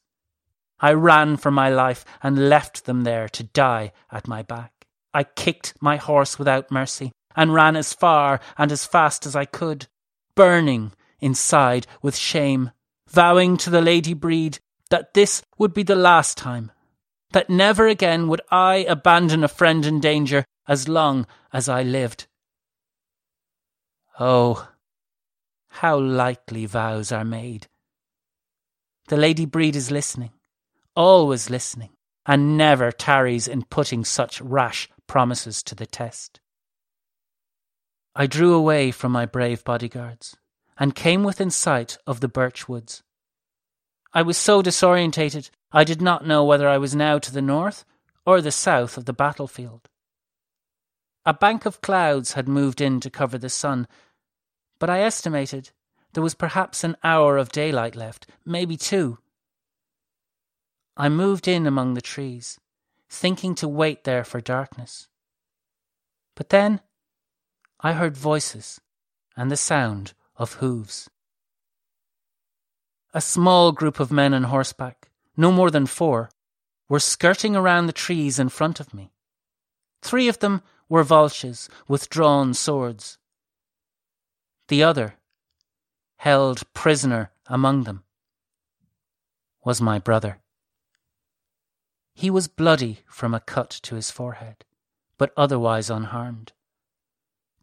I 0.81 0.93
ran 0.93 1.37
for 1.37 1.51
my 1.51 1.69
life 1.69 2.05
and 2.23 2.49
left 2.49 2.85
them 2.85 3.03
there 3.03 3.29
to 3.31 3.43
die 3.43 3.93
at 4.11 4.29
my 4.29 4.43
back. 4.43 4.87
I 5.13 5.25
kicked 5.25 5.75
my 5.81 5.97
horse 5.97 6.39
without 6.39 6.71
mercy 6.71 7.13
and 7.37 7.55
ran 7.55 7.77
as 7.77 7.93
far 7.93 8.41
and 8.57 8.71
as 8.71 8.87
fast 8.87 9.27
as 9.27 9.35
I 9.35 9.45
could, 9.45 9.87
burning 10.35 10.93
inside 11.21 11.87
with 12.03 12.17
shame, 12.17 12.71
vowing 13.09 13.57
to 13.59 13.71
the 13.71 13.81
Lady 13.81 14.15
Breed 14.15 14.59
that 14.91 15.15
this 15.15 15.43
would 15.59 15.73
be 15.73 15.83
the 15.83 15.95
last 15.95 16.37
time, 16.37 16.71
that 17.33 17.51
never 17.51 17.89
again 17.89 18.29
would 18.29 18.43
I 18.51 18.85
abandon 18.89 19.43
a 19.43 19.49
friend 19.49 19.85
in 19.85 20.01
danger 20.01 20.45
as 20.69 20.89
long 20.89 21.27
as 21.53 21.69
I 21.69 21.83
lived. 21.83 22.27
Oh, 24.19 24.69
how 25.69 25.99
lightly 25.99 26.67
vows 26.67 27.11
are 27.11 27.25
made. 27.25 27.67
The 29.09 29.17
Lady 29.17 29.45
Breed 29.45 29.75
is 29.75 29.91
listening, 29.91 30.31
always 30.95 31.51
listening, 31.51 31.91
and 32.25 32.57
never 32.57 32.93
tarries 32.93 33.49
in 33.49 33.65
putting 33.65 34.05
such 34.05 34.41
rash 34.41 34.89
promises 35.09 35.63
to 35.65 35.75
the 35.75 35.87
test. 35.87 36.41
I 38.15 38.29
drew 38.29 38.55
away 38.55 38.93
from 38.93 39.11
my 39.11 39.27
brave 39.27 39.65
bodyguards 39.65 40.37
and 40.79 40.95
came 40.95 41.25
within 41.25 41.51
sight 41.51 41.99
of 42.07 42.21
the 42.21 42.29
birch 42.29 42.69
woods. 42.69 43.03
I 44.13 44.23
was 44.23 44.39
so 44.39 44.63
disorientated 44.63 45.51
I 45.73 45.83
did 45.83 46.01
not 46.01 46.25
know 46.25 46.45
whether 46.45 46.69
I 46.69 46.79
was 46.79 46.95
now 46.95 47.19
to 47.19 47.33
the 47.33 47.43
north 47.43 47.85
or 48.25 48.41
the 48.41 48.53
south 48.53 48.97
of 48.97 49.07
the 49.07 49.13
battlefield. 49.13 49.89
A 51.27 51.35
bank 51.35 51.67
of 51.67 51.81
clouds 51.81 52.35
had 52.35 52.49
moved 52.49 52.81
in 52.81 53.01
to 53.01 53.11
cover 53.11 53.39
the 53.39 53.49
sun, 53.49 53.89
but 54.85 54.91
I 54.91 55.01
estimated 55.01 55.71
there 56.13 56.23
was 56.23 56.35
perhaps 56.35 56.85
an 56.85 56.95
hour 57.03 57.39
of 57.39 57.49
daylight 57.49 57.97
left, 57.97 58.27
maybe 58.45 58.77
two. 58.77 59.17
I 60.95 61.09
moved 61.09 61.49
in 61.49 61.67
among 61.67 61.95
the 61.95 62.03
trees, 62.03 62.61
thinking 63.09 63.55
to 63.55 63.67
wait 63.67 64.05
there 64.05 64.25
for 64.25 64.43
darkness. 64.43 65.09
But 66.35 66.51
then 66.51 66.83
I 67.81 67.95
heard 67.95 68.15
voices 68.15 68.79
and 69.35 69.51
the 69.51 69.57
sound 69.57 70.13
of 70.37 70.61
hooves. 70.61 71.09
A 73.15 73.23
small 73.23 73.73
group 73.73 73.99
of 73.99 74.13
men 74.13 74.35
on 74.35 74.43
horseback, 74.43 75.09
no 75.35 75.51
more 75.51 75.71
than 75.71 75.87
four, 75.87 76.29
were 76.91 77.01
skirting 77.01 77.57
around 77.57 77.87
the 77.87 77.95
trees 77.95 78.39
in 78.39 78.51
front 78.51 78.81
of 78.81 78.93
me. 78.93 79.15
Three 80.03 80.29
of 80.29 80.41
them 80.41 80.61
were 80.91 81.05
Volches 81.05 81.71
with 81.89 82.11
drawn 82.11 82.53
swords. 82.53 83.17
The 84.69 84.83
other, 84.83 85.17
held 86.17 86.63
prisoner 86.73 87.33
among 87.47 87.85
them, 87.85 88.05
was 89.65 89.81
my 89.81 89.99
brother. 89.99 90.41
He 92.15 92.31
was 92.31 92.49
bloody 92.49 93.01
from 93.07 93.35
a 93.35 93.41
cut 93.41 93.71
to 93.83 93.95
his 93.95 94.11
forehead, 94.11 94.65
but 95.19 95.33
otherwise 95.37 95.91
unharmed. 95.91 96.53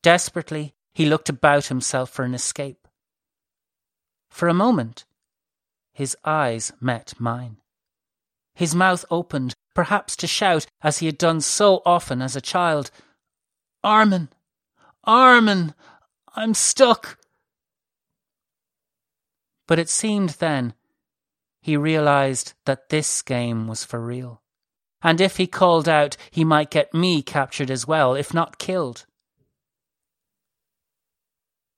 Desperately, 0.01 0.75
he 0.93 1.05
looked 1.05 1.29
about 1.29 1.67
himself 1.67 2.09
for 2.09 2.23
an 2.23 2.33
escape. 2.33 2.87
For 4.29 4.47
a 4.47 4.53
moment, 4.53 5.05
his 5.93 6.15
eyes 6.23 6.71
met 6.79 7.13
mine. 7.19 7.57
His 8.53 8.75
mouth 8.75 9.05
opened, 9.09 9.53
perhaps 9.73 10.15
to 10.17 10.27
shout, 10.27 10.67
as 10.81 10.99
he 10.99 11.05
had 11.05 11.17
done 11.17 11.41
so 11.41 11.81
often 11.85 12.21
as 12.21 12.35
a 12.35 12.41
child, 12.41 12.91
Armin! 13.83 14.29
Armin! 15.03 15.73
I'm 16.35 16.53
stuck! 16.53 17.17
But 19.67 19.79
it 19.79 19.89
seemed 19.89 20.29
then 20.31 20.73
he 21.61 21.77
realized 21.77 22.53
that 22.65 22.89
this 22.89 23.21
game 23.21 23.67
was 23.67 23.83
for 23.83 23.99
real. 23.99 24.41
And 25.01 25.19
if 25.19 25.37
he 25.37 25.47
called 25.47 25.89
out, 25.89 26.15
he 26.29 26.43
might 26.43 26.69
get 26.69 26.93
me 26.93 27.21
captured 27.21 27.71
as 27.71 27.87
well, 27.87 28.13
if 28.15 28.33
not 28.33 28.59
killed. 28.59 29.05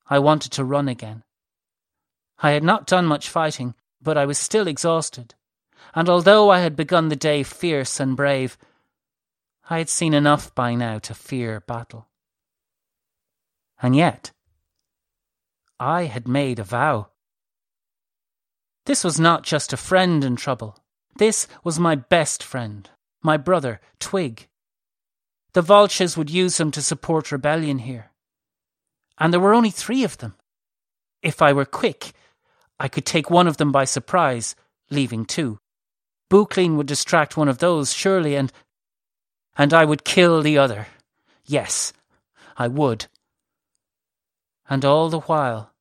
I 0.08 0.20
wanted 0.20 0.52
to 0.54 0.66
run 0.66 0.88
again. 0.88 1.24
I 2.40 2.52
had 2.52 2.64
not 2.64 2.86
done 2.86 3.06
much 3.06 3.30
fighting, 3.30 3.74
but 4.02 4.18
I 4.18 4.26
was 4.26 4.38
still 4.38 4.68
exhausted, 4.68 5.34
and 5.96 6.10
although 6.10 6.50
I 6.50 6.60
had 6.60 6.76
begun 6.76 7.08
the 7.08 7.16
day 7.16 7.42
fierce 7.44 8.00
and 8.00 8.18
brave, 8.18 8.58
I 9.70 9.78
had 9.78 9.90
seen 9.90 10.14
enough 10.14 10.54
by 10.54 10.76
now 10.76 11.00
to 11.00 11.14
fear 11.14 11.62
battle. 11.62 12.10
And 13.82 13.96
yet, 13.96 14.33
I 15.84 16.06
had 16.06 16.30
made 16.30 16.60
a 16.60 16.64
vow. 16.64 17.10
This 18.86 19.04
was 19.04 19.20
not 19.20 19.44
just 19.44 19.74
a 19.74 19.78
friend 19.78 20.24
in 20.24 20.38
trouble. 20.38 20.78
This 21.18 21.46
was 21.66 21.78
my 21.78 21.96
best 21.96 22.42
friend, 22.42 22.90
my 23.22 23.36
brother, 23.36 23.82
Twig. 24.00 24.48
The 25.52 25.62
Volches 25.62 26.16
would 26.16 26.30
use 26.30 26.58
him 26.58 26.72
to 26.72 26.82
support 26.82 27.34
rebellion 27.34 27.80
here. 27.80 28.12
And 29.18 29.34
there 29.34 29.42
were 29.42 29.54
only 29.54 29.72
three 29.72 30.06
of 30.06 30.20
them. 30.20 30.36
If 31.22 31.42
I 31.42 31.52
were 31.52 31.66
quick, 31.66 32.14
I 32.80 32.88
could 32.88 33.06
take 33.06 33.30
one 33.30 33.48
of 33.48 33.58
them 33.58 33.74
by 33.74 33.84
surprise, 33.84 34.56
leaving 34.90 35.26
two. 35.26 35.60
Buchlin 36.30 36.78
would 36.78 36.88
distract 36.88 37.36
one 37.36 37.50
of 37.50 37.58
those, 37.58 37.92
surely, 37.94 38.38
and. 38.38 38.54
and 39.58 39.74
I 39.74 39.84
would 39.84 40.06
kill 40.06 40.42
the 40.42 40.58
other. 40.58 40.88
Yes, 41.46 41.92
I 42.56 42.70
would. 42.70 43.08
And 44.70 44.86
all 44.86 45.10
the 45.10 45.20
while, 45.20 45.73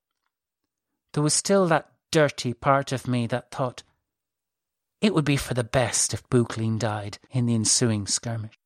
there 1.13 1.23
was 1.23 1.33
still 1.33 1.67
that 1.67 1.91
dirty 2.11 2.53
part 2.53 2.91
of 2.91 3.07
me 3.07 3.25
that 3.27 3.51
thought 3.51 3.83
it 5.01 5.13
would 5.13 5.25
be 5.25 5.37
for 5.37 5.53
the 5.53 5.63
best 5.63 6.13
if 6.13 6.27
Buchlin 6.29 6.79
died 6.79 7.17
in 7.31 7.45
the 7.45 7.55
ensuing 7.55 8.07
skirmish. 8.07 8.57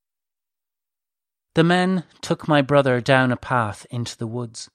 The 1.56 1.64
men 1.64 2.04
took 2.22 2.48
my 2.48 2.62
brother 2.62 3.02
down 3.02 3.32
a 3.32 3.38
path 3.38 3.88
into 3.90 4.16
the 4.16 4.28
woods. 4.28 4.70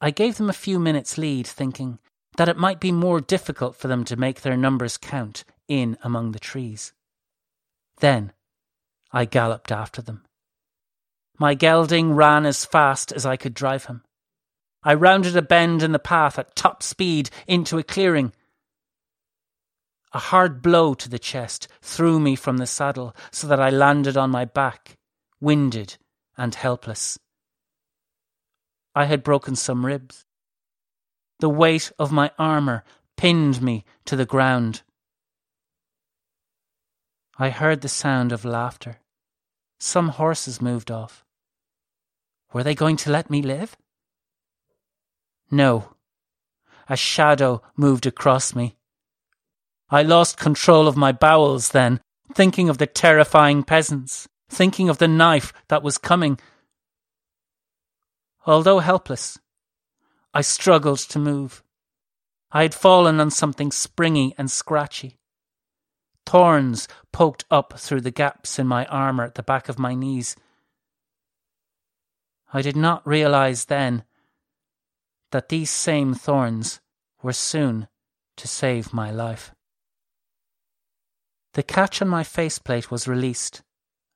I 0.00 0.10
gave 0.12 0.36
them 0.36 0.48
a 0.48 0.52
few 0.52 0.78
minutes' 0.78 1.18
lead, 1.18 1.46
thinking 1.46 1.98
that 2.36 2.48
it 2.48 2.56
might 2.56 2.78
be 2.78 2.92
more 2.92 3.20
difficult 3.20 3.74
for 3.74 3.88
them 3.88 4.04
to 4.04 4.16
make 4.16 4.42
their 4.42 4.56
numbers 4.56 4.96
count 4.96 5.42
in 5.66 5.98
among 6.04 6.30
the 6.30 6.38
trees. 6.38 6.92
Then 7.98 8.32
I 9.10 9.24
galloped 9.24 9.72
after 9.72 10.00
them. 10.00 10.24
My 11.36 11.54
gelding 11.54 12.14
ran 12.14 12.46
as 12.46 12.64
fast 12.64 13.10
as 13.10 13.26
I 13.26 13.36
could 13.36 13.54
drive 13.54 13.86
him. 13.86 14.04
I 14.82 14.94
rounded 14.94 15.36
a 15.36 15.42
bend 15.42 15.82
in 15.82 15.92
the 15.92 15.98
path 15.98 16.38
at 16.38 16.54
top 16.54 16.82
speed 16.82 17.30
into 17.46 17.78
a 17.78 17.82
clearing. 17.82 18.32
A 20.12 20.18
hard 20.18 20.62
blow 20.62 20.94
to 20.94 21.08
the 21.08 21.18
chest 21.18 21.68
threw 21.82 22.18
me 22.18 22.36
from 22.36 22.58
the 22.58 22.66
saddle 22.66 23.14
so 23.30 23.46
that 23.48 23.60
I 23.60 23.70
landed 23.70 24.16
on 24.16 24.30
my 24.30 24.44
back, 24.44 24.96
winded 25.40 25.98
and 26.36 26.54
helpless. 26.54 27.18
I 28.94 29.04
had 29.04 29.22
broken 29.22 29.54
some 29.56 29.84
ribs. 29.84 30.24
The 31.40 31.48
weight 31.48 31.92
of 31.98 32.10
my 32.10 32.30
armour 32.38 32.84
pinned 33.16 33.60
me 33.60 33.84
to 34.06 34.16
the 34.16 34.26
ground. 34.26 34.82
I 37.36 37.50
heard 37.50 37.82
the 37.82 37.88
sound 37.88 38.32
of 38.32 38.44
laughter. 38.44 39.00
Some 39.78 40.08
horses 40.08 40.60
moved 40.60 40.90
off. 40.90 41.24
Were 42.52 42.64
they 42.64 42.74
going 42.74 42.96
to 42.98 43.10
let 43.10 43.30
me 43.30 43.42
live? 43.42 43.76
No. 45.50 45.94
A 46.88 46.96
shadow 46.96 47.62
moved 47.76 48.06
across 48.06 48.54
me. 48.54 48.76
I 49.90 50.02
lost 50.02 50.36
control 50.38 50.86
of 50.86 50.96
my 50.96 51.12
bowels 51.12 51.70
then, 51.70 52.00
thinking 52.34 52.68
of 52.68 52.78
the 52.78 52.86
terrifying 52.86 53.62
peasants, 53.62 54.28
thinking 54.48 54.88
of 54.88 54.98
the 54.98 55.08
knife 55.08 55.52
that 55.68 55.82
was 55.82 55.98
coming. 55.98 56.38
Although 58.46 58.80
helpless, 58.80 59.38
I 60.34 60.42
struggled 60.42 60.98
to 61.00 61.18
move. 61.18 61.62
I 62.50 62.62
had 62.62 62.74
fallen 62.74 63.20
on 63.20 63.30
something 63.30 63.72
springy 63.72 64.34
and 64.38 64.50
scratchy. 64.50 65.18
Thorns 66.24 66.88
poked 67.12 67.44
up 67.50 67.78
through 67.78 68.02
the 68.02 68.10
gaps 68.10 68.58
in 68.58 68.66
my 68.66 68.84
armour 68.86 69.24
at 69.24 69.34
the 69.34 69.42
back 69.42 69.68
of 69.68 69.78
my 69.78 69.94
knees. 69.94 70.36
I 72.52 72.62
did 72.62 72.76
not 72.76 73.06
realize 73.06 73.66
then 73.66 74.04
that 75.30 75.48
these 75.48 75.70
same 75.70 76.14
thorns 76.14 76.80
were 77.22 77.32
soon 77.32 77.88
to 78.36 78.48
save 78.48 78.92
my 78.92 79.10
life. 79.10 79.52
The 81.54 81.62
catch 81.62 82.00
on 82.00 82.08
my 82.08 82.24
faceplate 82.24 82.90
was 82.90 83.08
released, 83.08 83.62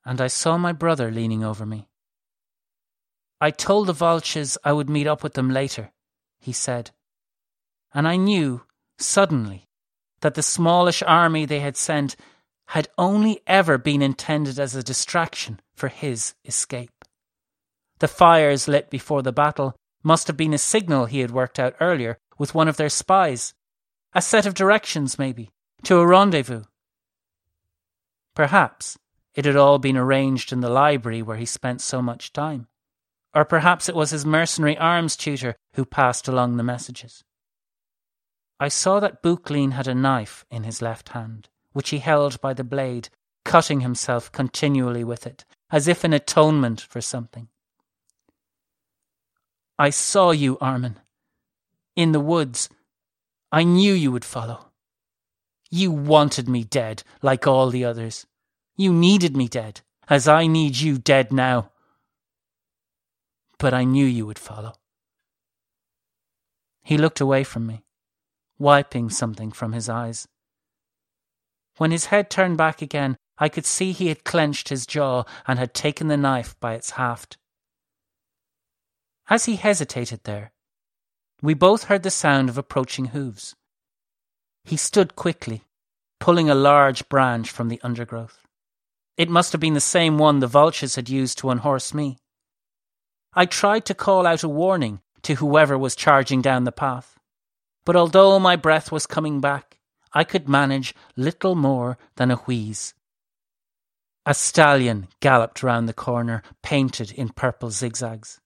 and 0.05 0.21
I 0.21 0.27
saw 0.27 0.57
my 0.57 0.71
brother 0.71 1.11
leaning 1.11 1.43
over 1.43 1.65
me. 1.65 1.87
I 3.41 3.51
told 3.51 3.87
the 3.87 3.93
Volches 3.93 4.57
I 4.63 4.71
would 4.71 4.89
meet 4.89 5.07
up 5.07 5.23
with 5.23 5.33
them 5.33 5.49
later, 5.49 5.91
he 6.39 6.53
said, 6.53 6.91
and 7.93 8.07
I 8.07 8.15
knew, 8.15 8.63
suddenly, 8.97 9.67
that 10.21 10.35
the 10.35 10.41
smallish 10.41 11.03
army 11.03 11.45
they 11.45 11.59
had 11.59 11.75
sent 11.75 12.15
had 12.67 12.87
only 12.97 13.41
ever 13.45 13.77
been 13.77 14.01
intended 14.01 14.57
as 14.57 14.75
a 14.75 14.83
distraction 14.83 15.59
for 15.75 15.89
his 15.89 16.33
escape. 16.45 17.03
The 17.99 18.07
fires 18.07 18.67
lit 18.67 18.89
before 18.89 19.21
the 19.21 19.33
battle 19.33 19.75
must 20.03 20.27
have 20.27 20.37
been 20.37 20.53
a 20.53 20.57
signal 20.57 21.05
he 21.05 21.19
had 21.19 21.31
worked 21.31 21.57
out 21.57 21.75
earlier 21.79 22.17
with 22.37 22.53
one 22.53 22.67
of 22.67 22.77
their 22.77 22.89
spies, 22.89 23.53
a 24.13 24.21
set 24.21 24.45
of 24.45 24.53
directions, 24.53 25.17
maybe, 25.17 25.49
to 25.83 25.97
a 25.97 26.05
rendezvous. 26.05 26.63
Perhaps 28.35 28.97
it 29.33 29.45
had 29.45 29.55
all 29.55 29.79
been 29.79 29.97
arranged 29.97 30.51
in 30.51 30.59
the 30.59 30.69
library 30.69 31.21
where 31.21 31.37
he 31.37 31.45
spent 31.45 31.81
so 31.81 32.01
much 32.01 32.33
time. 32.33 32.67
Or 33.33 33.45
perhaps 33.45 33.89
it 33.89 33.95
was 33.95 34.11
his 34.11 34.25
mercenary 34.25 34.77
arms 34.77 35.15
tutor 35.15 35.55
who 35.73 35.85
passed 35.85 36.27
along 36.27 36.57
the 36.57 36.63
messages. 36.63 37.23
I 38.59 38.67
saw 38.67 38.99
that 38.99 39.23
Buchlin 39.23 39.71
had 39.71 39.87
a 39.87 39.95
knife 39.95 40.45
in 40.51 40.63
his 40.63 40.81
left 40.81 41.09
hand, 41.09 41.49
which 41.71 41.89
he 41.89 41.99
held 41.99 42.39
by 42.41 42.53
the 42.53 42.63
blade, 42.63 43.09
cutting 43.43 43.81
himself 43.81 44.31
continually 44.31 45.03
with 45.03 45.25
it, 45.25 45.45
as 45.71 45.87
if 45.87 46.05
in 46.05 46.13
atonement 46.13 46.79
for 46.81 47.01
something. 47.01 47.49
I 49.77 49.89
saw 49.89 50.31
you, 50.31 50.57
Armin. 50.59 50.99
In 51.95 52.11
the 52.11 52.19
woods. 52.19 52.69
I 53.51 53.63
knew 53.63 53.93
you 53.93 54.11
would 54.11 54.25
follow. 54.25 54.71
You 55.69 55.91
wanted 55.91 56.49
me 56.49 56.63
dead, 56.63 57.03
like 57.21 57.47
all 57.47 57.69
the 57.69 57.85
others. 57.85 58.25
You 58.75 58.91
needed 58.93 59.35
me 59.35 59.47
dead, 59.47 59.81
as 60.09 60.27
I 60.27 60.47
need 60.47 60.77
you 60.77 60.97
dead 60.97 61.31
now. 61.31 61.71
But 63.59 63.73
I 63.73 63.83
knew 63.83 64.05
you 64.05 64.25
would 64.25 64.39
follow. 64.39 64.73
He 66.83 66.97
looked 66.97 67.21
away 67.21 67.43
from 67.43 67.67
me 67.67 67.83
wiping 68.63 69.09
something 69.09 69.51
from 69.51 69.73
his 69.73 69.89
eyes. 69.89 70.27
When 71.77 71.91
his 71.91 72.05
head 72.05 72.29
turned 72.29 72.57
back 72.57 72.81
again, 72.81 73.17
I 73.37 73.49
could 73.49 73.65
see 73.65 73.91
he 73.91 74.07
had 74.07 74.23
clenched 74.23 74.69
his 74.69 74.85
jaw 74.85 75.23
and 75.47 75.59
had 75.59 75.73
taken 75.73 76.07
the 76.07 76.17
knife 76.17 76.57
by 76.59 76.75
its 76.75 76.91
haft. 76.91 77.37
As 79.29 79.45
he 79.45 79.55
hesitated 79.55 80.21
there, 80.23 80.51
we 81.41 81.53
both 81.53 81.85
heard 81.85 82.03
the 82.03 82.11
sound 82.11 82.49
of 82.49 82.57
approaching 82.57 83.05
hooves. 83.05 83.55
He 84.63 84.77
stood 84.77 85.15
quickly, 85.15 85.63
pulling 86.19 86.49
a 86.49 86.55
large 86.55 87.07
branch 87.09 87.49
from 87.49 87.69
the 87.69 87.81
undergrowth. 87.83 88.39
It 89.17 89.29
must 89.29 89.51
have 89.51 89.61
been 89.61 89.73
the 89.73 89.81
same 89.81 90.17
one 90.17 90.39
the 90.39 90.47
vultures 90.47 90.95
had 90.95 91.09
used 91.09 91.37
to 91.39 91.49
unhorse 91.49 91.93
me. 91.93 92.17
I 93.33 93.45
tried 93.45 93.85
to 93.85 93.93
call 93.93 94.25
out 94.25 94.43
a 94.43 94.49
warning 94.49 95.01
to 95.23 95.35
whoever 95.35 95.77
was 95.77 95.95
charging 95.95 96.41
down 96.41 96.63
the 96.63 96.71
path. 96.71 97.17
But 97.85 97.95
although 97.95 98.39
my 98.39 98.55
breath 98.55 98.91
was 98.91 99.05
coming 99.05 99.41
back, 99.41 99.79
I 100.13 100.23
could 100.23 100.47
manage 100.47 100.95
little 101.15 101.55
more 101.55 101.97
than 102.15 102.31
a 102.31 102.35
wheeze. 102.35 102.93
A 104.25 104.33
stallion 104.33 105.07
galloped 105.19 105.63
round 105.63 105.89
the 105.89 105.93
corner, 105.93 106.43
painted 106.61 107.11
in 107.11 107.29
purple 107.29 107.71
zigzags. 107.71 108.39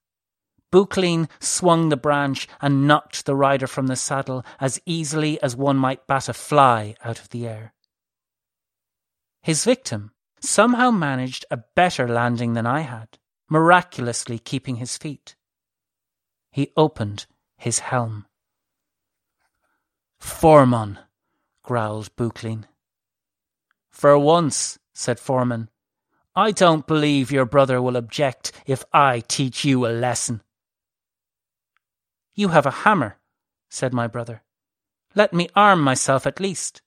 Buchlin 0.71 1.29
swung 1.39 1.89
the 1.89 1.97
branch 1.97 2.47
and 2.61 2.87
knocked 2.87 3.25
the 3.25 3.35
rider 3.35 3.67
from 3.67 3.87
the 3.87 3.95
saddle 3.95 4.45
as 4.59 4.81
easily 4.85 5.41
as 5.41 5.55
one 5.55 5.77
might 5.77 6.07
bat 6.07 6.27
a 6.27 6.33
fly 6.33 6.95
out 7.03 7.19
of 7.19 7.29
the 7.29 7.47
air. 7.47 7.73
His 9.41 9.63
victim 9.63 10.11
somehow 10.41 10.91
managed 10.91 11.45
a 11.49 11.63
better 11.75 12.07
landing 12.07 12.53
than 12.53 12.65
I 12.65 12.81
had, 12.81 13.17
miraculously 13.49 14.39
keeping 14.39 14.75
his 14.75 14.97
feet. 14.97 15.35
He 16.51 16.71
opened 16.75 17.27
his 17.57 17.79
helm. 17.79 18.25
Foreman, 20.19 20.99
growled 21.63 22.13
Buchlin. 22.15 22.65
For 23.89 24.17
once, 24.17 24.79
said 24.93 25.19
Foreman, 25.19 25.69
I 26.35 26.51
don't 26.51 26.85
believe 26.85 27.31
your 27.31 27.45
brother 27.45 27.81
will 27.81 27.95
object 27.95 28.51
if 28.65 28.83
I 28.93 29.21
teach 29.21 29.63
you 29.65 29.87
a 29.87 29.89
lesson. 29.89 30.41
You 32.37 32.49
have 32.49 32.67
a 32.67 32.85
hammer, 32.85 33.17
said 33.67 33.95
my 33.95 34.05
brother. 34.05 34.43
Let 35.15 35.33
me 35.33 35.49
arm 35.55 35.81
myself 35.81 36.27
at 36.27 36.39
least. 36.39 36.83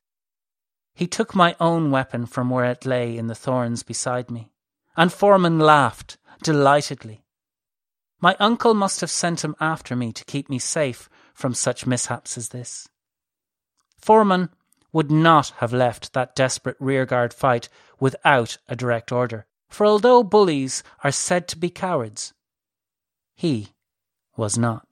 He 0.94 1.08
took 1.08 1.34
my 1.34 1.56
own 1.58 1.90
weapon 1.90 2.26
from 2.26 2.50
where 2.50 2.66
it 2.66 2.86
lay 2.86 3.18
in 3.18 3.26
the 3.26 3.34
thorns 3.34 3.82
beside 3.82 4.30
me, 4.30 4.52
and 4.96 5.12
Foreman 5.12 5.58
laughed 5.58 6.18
delightedly. 6.44 7.24
My 8.20 8.36
uncle 8.38 8.74
must 8.74 9.00
have 9.00 9.10
sent 9.10 9.42
him 9.42 9.56
after 9.58 9.96
me 9.96 10.12
to 10.12 10.24
keep 10.24 10.48
me 10.48 10.60
safe 10.60 11.10
from 11.34 11.52
such 11.54 11.84
mishaps 11.84 12.38
as 12.38 12.50
this. 12.50 12.88
Foreman 13.98 14.50
would 14.92 15.10
not 15.10 15.48
have 15.56 15.72
left 15.72 16.12
that 16.12 16.36
desperate 16.36 16.76
rearguard 16.78 17.34
fight 17.34 17.68
without 17.98 18.58
a 18.68 18.76
direct 18.76 19.10
order, 19.10 19.46
for 19.68 19.84
although 19.84 20.22
bullies 20.22 20.84
are 21.02 21.10
said 21.10 21.48
to 21.48 21.58
be 21.58 21.70
cowards, 21.70 22.34
he 23.34 23.70
was 24.36 24.56
not. 24.56 24.89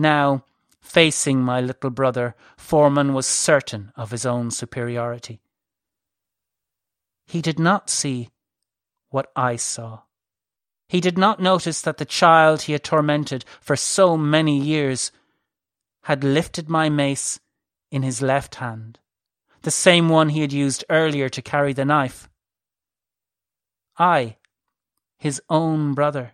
Now, 0.00 0.46
facing 0.80 1.42
my 1.42 1.60
little 1.60 1.90
brother, 1.90 2.34
Foreman 2.56 3.12
was 3.12 3.26
certain 3.26 3.92
of 3.96 4.10
his 4.10 4.24
own 4.24 4.50
superiority. 4.50 5.42
He 7.26 7.42
did 7.42 7.58
not 7.58 7.90
see 7.90 8.30
what 9.10 9.30
I 9.36 9.56
saw. 9.56 10.00
He 10.88 11.02
did 11.02 11.18
not 11.18 11.38
notice 11.38 11.82
that 11.82 11.98
the 11.98 12.06
child 12.06 12.62
he 12.62 12.72
had 12.72 12.82
tormented 12.82 13.44
for 13.60 13.76
so 13.76 14.16
many 14.16 14.58
years 14.58 15.12
had 16.04 16.24
lifted 16.24 16.70
my 16.70 16.88
mace 16.88 17.38
in 17.90 18.02
his 18.02 18.22
left 18.22 18.54
hand, 18.54 18.98
the 19.60 19.70
same 19.70 20.08
one 20.08 20.30
he 20.30 20.40
had 20.40 20.52
used 20.52 20.82
earlier 20.88 21.28
to 21.28 21.42
carry 21.42 21.74
the 21.74 21.84
knife. 21.84 22.26
I, 23.98 24.38
his 25.18 25.42
own 25.50 25.92
brother, 25.92 26.32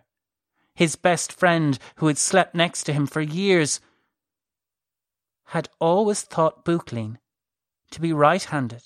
his 0.77 0.95
best 0.95 1.33
friend 1.33 1.79
who 1.95 2.05
had 2.05 2.19
slept 2.19 2.53
next 2.53 2.83
to 2.83 2.93
him 2.93 3.07
for 3.07 3.19
years, 3.19 3.81
had 5.45 5.67
always 5.79 6.21
thought 6.21 6.63
Buchlin 6.63 7.17
to 7.89 7.99
be 7.99 8.13
right 8.13 8.43
handed. 8.43 8.83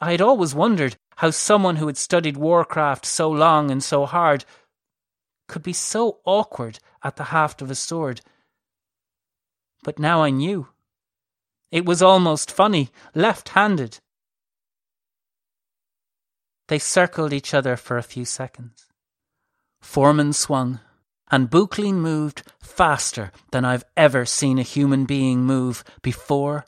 I 0.00 0.10
had 0.10 0.20
always 0.20 0.56
wondered 0.56 0.96
how 1.18 1.30
someone 1.30 1.76
who 1.76 1.86
had 1.86 1.96
studied 1.96 2.36
warcraft 2.36 3.06
so 3.06 3.30
long 3.30 3.70
and 3.70 3.84
so 3.84 4.04
hard 4.04 4.44
could 5.46 5.62
be 5.62 5.72
so 5.72 6.18
awkward 6.24 6.80
at 7.04 7.14
the 7.14 7.30
haft 7.30 7.62
of 7.62 7.70
a 7.70 7.76
sword. 7.76 8.20
But 9.84 10.00
now 10.00 10.24
I 10.24 10.30
knew. 10.30 10.70
It 11.70 11.86
was 11.86 12.02
almost 12.02 12.50
funny, 12.50 12.90
left 13.14 13.50
handed. 13.50 14.00
They 16.66 16.80
circled 16.80 17.32
each 17.32 17.54
other 17.54 17.76
for 17.76 17.96
a 17.96 18.02
few 18.02 18.24
seconds. 18.24 18.87
Foreman 19.80 20.32
swung, 20.32 20.80
and 21.30 21.50
Buchlin 21.50 21.94
moved 21.94 22.42
faster 22.60 23.32
than 23.50 23.64
I've 23.64 23.84
ever 23.96 24.24
seen 24.24 24.58
a 24.58 24.62
human 24.62 25.04
being 25.04 25.44
move 25.44 25.84
before 26.02 26.66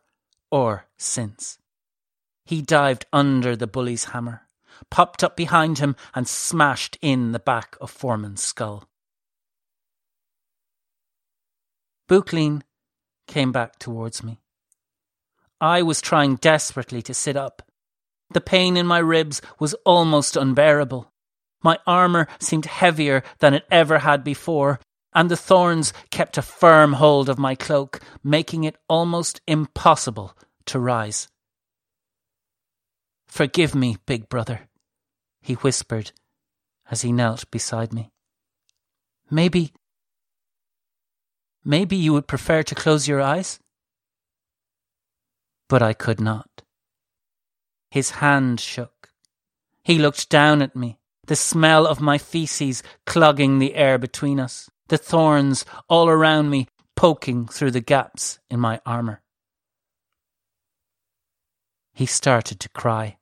or 0.50 0.86
since. 0.96 1.58
He 2.44 2.62
dived 2.62 3.06
under 3.12 3.54
the 3.56 3.66
bully's 3.66 4.04
hammer, 4.06 4.42
popped 4.90 5.22
up 5.22 5.36
behind 5.36 5.78
him, 5.78 5.96
and 6.14 6.26
smashed 6.26 6.98
in 7.00 7.32
the 7.32 7.38
back 7.38 7.76
of 7.80 7.90
Foreman's 7.90 8.42
skull. 8.42 8.88
Buchlin 12.08 12.62
came 13.28 13.52
back 13.52 13.78
towards 13.78 14.24
me. 14.24 14.40
I 15.60 15.82
was 15.82 16.00
trying 16.00 16.36
desperately 16.36 17.02
to 17.02 17.14
sit 17.14 17.36
up. 17.36 17.62
The 18.30 18.40
pain 18.40 18.76
in 18.76 18.86
my 18.86 18.98
ribs 18.98 19.40
was 19.58 19.74
almost 19.84 20.36
unbearable. 20.36 21.09
My 21.62 21.78
armour 21.86 22.26
seemed 22.38 22.66
heavier 22.66 23.22
than 23.38 23.54
it 23.54 23.66
ever 23.70 23.98
had 23.98 24.24
before, 24.24 24.80
and 25.12 25.30
the 25.30 25.36
thorns 25.36 25.92
kept 26.10 26.38
a 26.38 26.42
firm 26.42 26.94
hold 26.94 27.28
of 27.28 27.38
my 27.38 27.54
cloak, 27.54 28.00
making 28.22 28.64
it 28.64 28.76
almost 28.88 29.40
impossible 29.46 30.36
to 30.66 30.78
rise. 30.78 31.28
Forgive 33.26 33.74
me, 33.74 33.96
big 34.06 34.28
brother, 34.28 34.68
he 35.42 35.54
whispered 35.54 36.12
as 36.90 37.02
he 37.02 37.12
knelt 37.12 37.50
beside 37.50 37.92
me. 37.92 38.10
Maybe. 39.30 39.72
Maybe 41.64 41.96
you 41.96 42.12
would 42.12 42.26
prefer 42.26 42.62
to 42.64 42.74
close 42.74 43.06
your 43.06 43.20
eyes? 43.20 43.60
But 45.68 45.82
I 45.82 45.92
could 45.92 46.20
not. 46.20 46.62
His 47.90 48.10
hand 48.10 48.60
shook. 48.60 49.10
He 49.84 49.98
looked 49.98 50.28
down 50.28 50.62
at 50.62 50.74
me, 50.74 50.99
the 51.30 51.36
smell 51.36 51.86
of 51.86 52.00
my 52.00 52.18
feces 52.18 52.82
clogging 53.06 53.60
the 53.60 53.76
air 53.76 53.98
between 53.98 54.40
us, 54.40 54.68
the 54.88 54.98
thorns 54.98 55.64
all 55.88 56.08
around 56.08 56.50
me 56.50 56.66
poking 56.96 57.46
through 57.46 57.70
the 57.70 57.80
gaps 57.80 58.40
in 58.50 58.58
my 58.58 58.80
armour. 58.84 59.22
He 61.92 62.04
started 62.04 62.58
to 62.58 62.68
cry. 62.70 63.16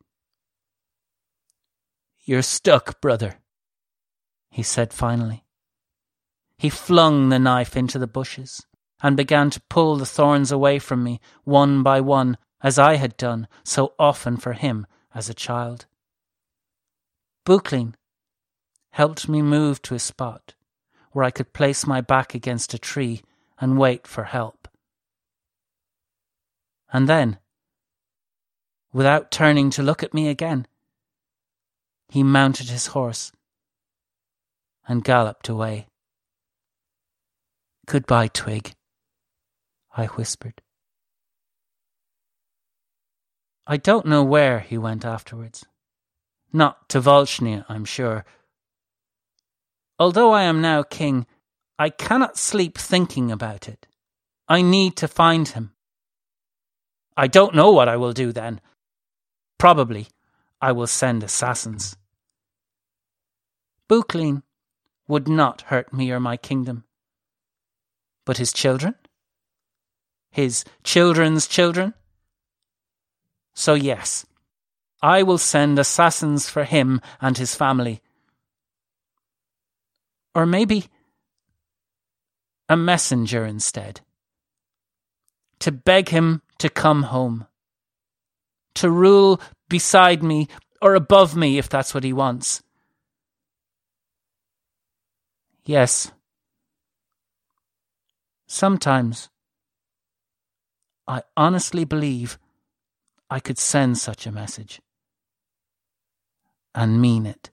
You're 2.25 2.40
stuck, 2.40 2.99
brother, 3.03 3.40
he 4.51 4.62
said 4.62 4.94
finally. 4.94 5.44
He 6.57 6.71
flung 6.71 7.29
the 7.29 7.38
knife 7.38 7.77
into 7.77 7.99
the 7.99 8.07
bushes 8.07 8.64
and 9.03 9.18
began 9.18 9.51
to 9.51 9.61
pull 9.68 9.97
the 9.97 10.07
thorns 10.07 10.51
away 10.51 10.79
from 10.79 11.05
me 11.05 11.21
one 11.44 11.83
by 11.83 12.01
one, 12.01 12.38
as 12.62 12.79
I 12.79 12.97
had 12.97 13.18
done 13.18 13.49
so 13.64 13.92
often 13.99 14.38
for 14.38 14.55
him 14.55 14.87
as 15.14 15.29
a 15.29 15.35
child. 15.35 15.85
Buchlin 17.44 17.94
helped 18.90 19.29
me 19.29 19.42
move 19.42 19.81
to 19.83 19.94
a 19.94 19.98
spot 19.98 20.55
where 21.12 21.24
I 21.24 21.31
could 21.31 21.53
place 21.53 21.87
my 21.87 22.01
back 22.01 22.35
against 22.35 22.74
a 22.74 22.79
tree 22.79 23.22
and 23.61 23.79
wait 23.79 24.07
for 24.07 24.24
help. 24.24 24.68
And 26.92 27.09
then, 27.09 27.38
without 28.92 29.31
turning 29.31 29.70
to 29.70 29.83
look 29.83 30.03
at 30.03 30.14
me 30.14 30.29
again, 30.29 30.66
he 32.09 32.22
mounted 32.22 32.68
his 32.68 32.88
horse 32.88 33.33
and 34.87 35.05
galloped 35.05 35.48
away. 35.48 35.87
Goodbye, 37.87 38.29
Twig, 38.29 38.74
I 39.96 40.07
whispered. 40.07 40.62
I 43.66 43.77
don't 43.77 44.07
know 44.07 44.24
where 44.24 44.61
he 44.61 44.79
went 44.79 45.05
afterwards. 45.05 45.66
Not 46.53 46.88
to 46.88 47.01
Volchnia, 47.01 47.66
I'm 47.68 47.85
sure. 47.85 48.24
Although 49.99 50.33
I 50.33 50.45
am 50.45 50.61
now 50.61 50.83
king, 50.83 51.27
I 51.79 51.91
cannot 51.91 52.39
sleep 52.39 52.79
thinking 52.79 53.33
about 53.33 53.69
it. 53.69 53.87
I 54.49 54.63
need 54.63 54.97
to 54.97 55.09
find 55.09 55.49
him. 55.49 55.73
I 57.17 57.27
don't 57.27 57.55
know 57.55 57.73
what 57.73 57.89
I 57.89 57.97
will 57.97 58.13
do 58.13 58.33
then. 58.33 58.61
Probably 59.59 60.09
I 60.61 60.73
will 60.73 60.87
send 60.87 61.23
assassins. 61.23 61.97
Buchlin 63.89 64.43
would 65.09 65.27
not 65.27 65.63
hurt 65.63 65.93
me 65.93 66.13
or 66.13 66.21
my 66.21 66.37
kingdom. 66.37 66.85
But 68.25 68.37
his 68.37 68.53
children? 68.53 68.95
His 70.31 70.65
children's 70.85 71.49
children? 71.49 71.95
So, 73.55 73.75
yes, 73.75 74.27
I 75.03 75.23
will 75.23 75.39
send 75.39 75.79
assassins 75.79 76.49
for 76.49 76.65
him 76.65 77.01
and 77.21 77.39
his 77.39 77.55
family. 77.55 78.03
Or 80.35 80.47
maybe 80.47 80.87
a 82.69 82.77
messenger 82.77 83.45
instead. 83.45 84.01
To 85.61 85.73
beg 85.73 86.11
him 86.11 86.43
to 86.59 86.69
come 86.69 87.05
home. 87.05 87.47
To 88.75 88.91
rule 88.91 89.41
beside 89.69 90.23
me 90.23 90.49
or 90.81 90.95
above 90.95 91.35
me 91.35 91.59
if 91.59 91.69
that's 91.69 91.95
what 91.95 92.05
he 92.05 92.12
wants. 92.12 92.62
Yes. 95.64 96.12
Sometimes 98.47 99.29
I 101.07 101.23
honestly 101.37 101.85
believe 101.85 102.38
I 103.31 103.41
could 103.41 103.59
send 103.59 103.99
such 103.99 104.27
a 104.27 104.33
message 104.33 104.81
and 106.75 107.01
mean 107.01 107.27
it. 107.27 107.51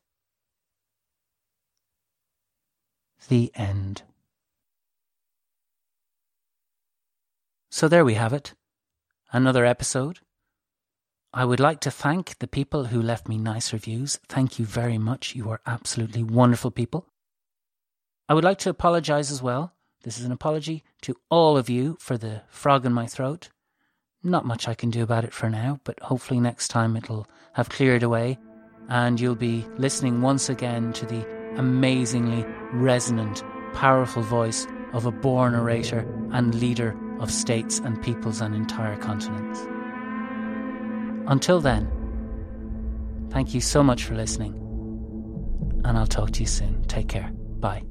The 3.27 3.51
end. 3.55 4.03
So 7.69 7.87
there 7.87 8.05
we 8.05 8.13
have 8.13 8.33
it. 8.33 8.53
Another 9.31 9.65
episode. 9.65 10.19
I 11.33 11.43
would 11.43 11.59
like 11.59 11.81
to 11.81 11.91
thank 11.91 12.37
the 12.37 12.47
people 12.47 12.85
who 12.85 13.01
left 13.01 13.27
me 13.27 13.37
nice 13.37 13.73
reviews. 13.73 14.19
Thank 14.29 14.57
you 14.57 14.65
very 14.65 14.97
much. 14.97 15.35
You 15.35 15.49
are 15.49 15.59
absolutely 15.65 16.23
wonderful 16.23 16.71
people. 16.71 17.07
I 18.29 18.33
would 18.33 18.45
like 18.45 18.59
to 18.59 18.69
apologise 18.69 19.31
as 19.31 19.41
well. 19.41 19.73
This 20.03 20.17
is 20.17 20.25
an 20.25 20.31
apology 20.31 20.83
to 21.01 21.17
all 21.29 21.57
of 21.57 21.69
you 21.69 21.97
for 21.99 22.17
the 22.17 22.43
frog 22.47 22.85
in 22.85 22.93
my 22.93 23.07
throat. 23.07 23.49
Not 24.23 24.45
much 24.45 24.67
I 24.67 24.75
can 24.75 24.91
do 24.91 25.03
about 25.03 25.25
it 25.25 25.33
for 25.33 25.49
now, 25.49 25.79
but 25.83 25.99
hopefully 25.99 26.39
next 26.39 26.69
time 26.69 26.95
it'll 26.95 27.27
have 27.53 27.69
cleared 27.69 28.03
away 28.03 28.37
and 28.87 29.19
you'll 29.19 29.35
be 29.35 29.65
listening 29.77 30.21
once 30.21 30.47
again 30.47 30.93
to 30.93 31.05
the 31.05 31.44
amazingly 31.57 32.45
resonant, 32.73 33.43
powerful 33.73 34.23
voice 34.23 34.67
of 34.93 35.05
a 35.05 35.11
born 35.11 35.55
orator 35.55 36.07
and 36.31 36.55
leader 36.55 36.97
of 37.19 37.31
states 37.31 37.79
and 37.79 38.01
peoples 38.01 38.41
and 38.41 38.55
entire 38.55 38.97
continents. 38.97 39.59
Until 41.27 41.59
then, 41.59 41.89
thank 43.29 43.53
you 43.53 43.61
so 43.61 43.83
much 43.83 44.03
for 44.03 44.15
listening, 44.15 44.53
and 45.83 45.97
I'll 45.97 46.07
talk 46.07 46.31
to 46.31 46.41
you 46.41 46.47
soon. 46.47 46.83
Take 46.83 47.09
care. 47.09 47.31
Bye. 47.59 47.83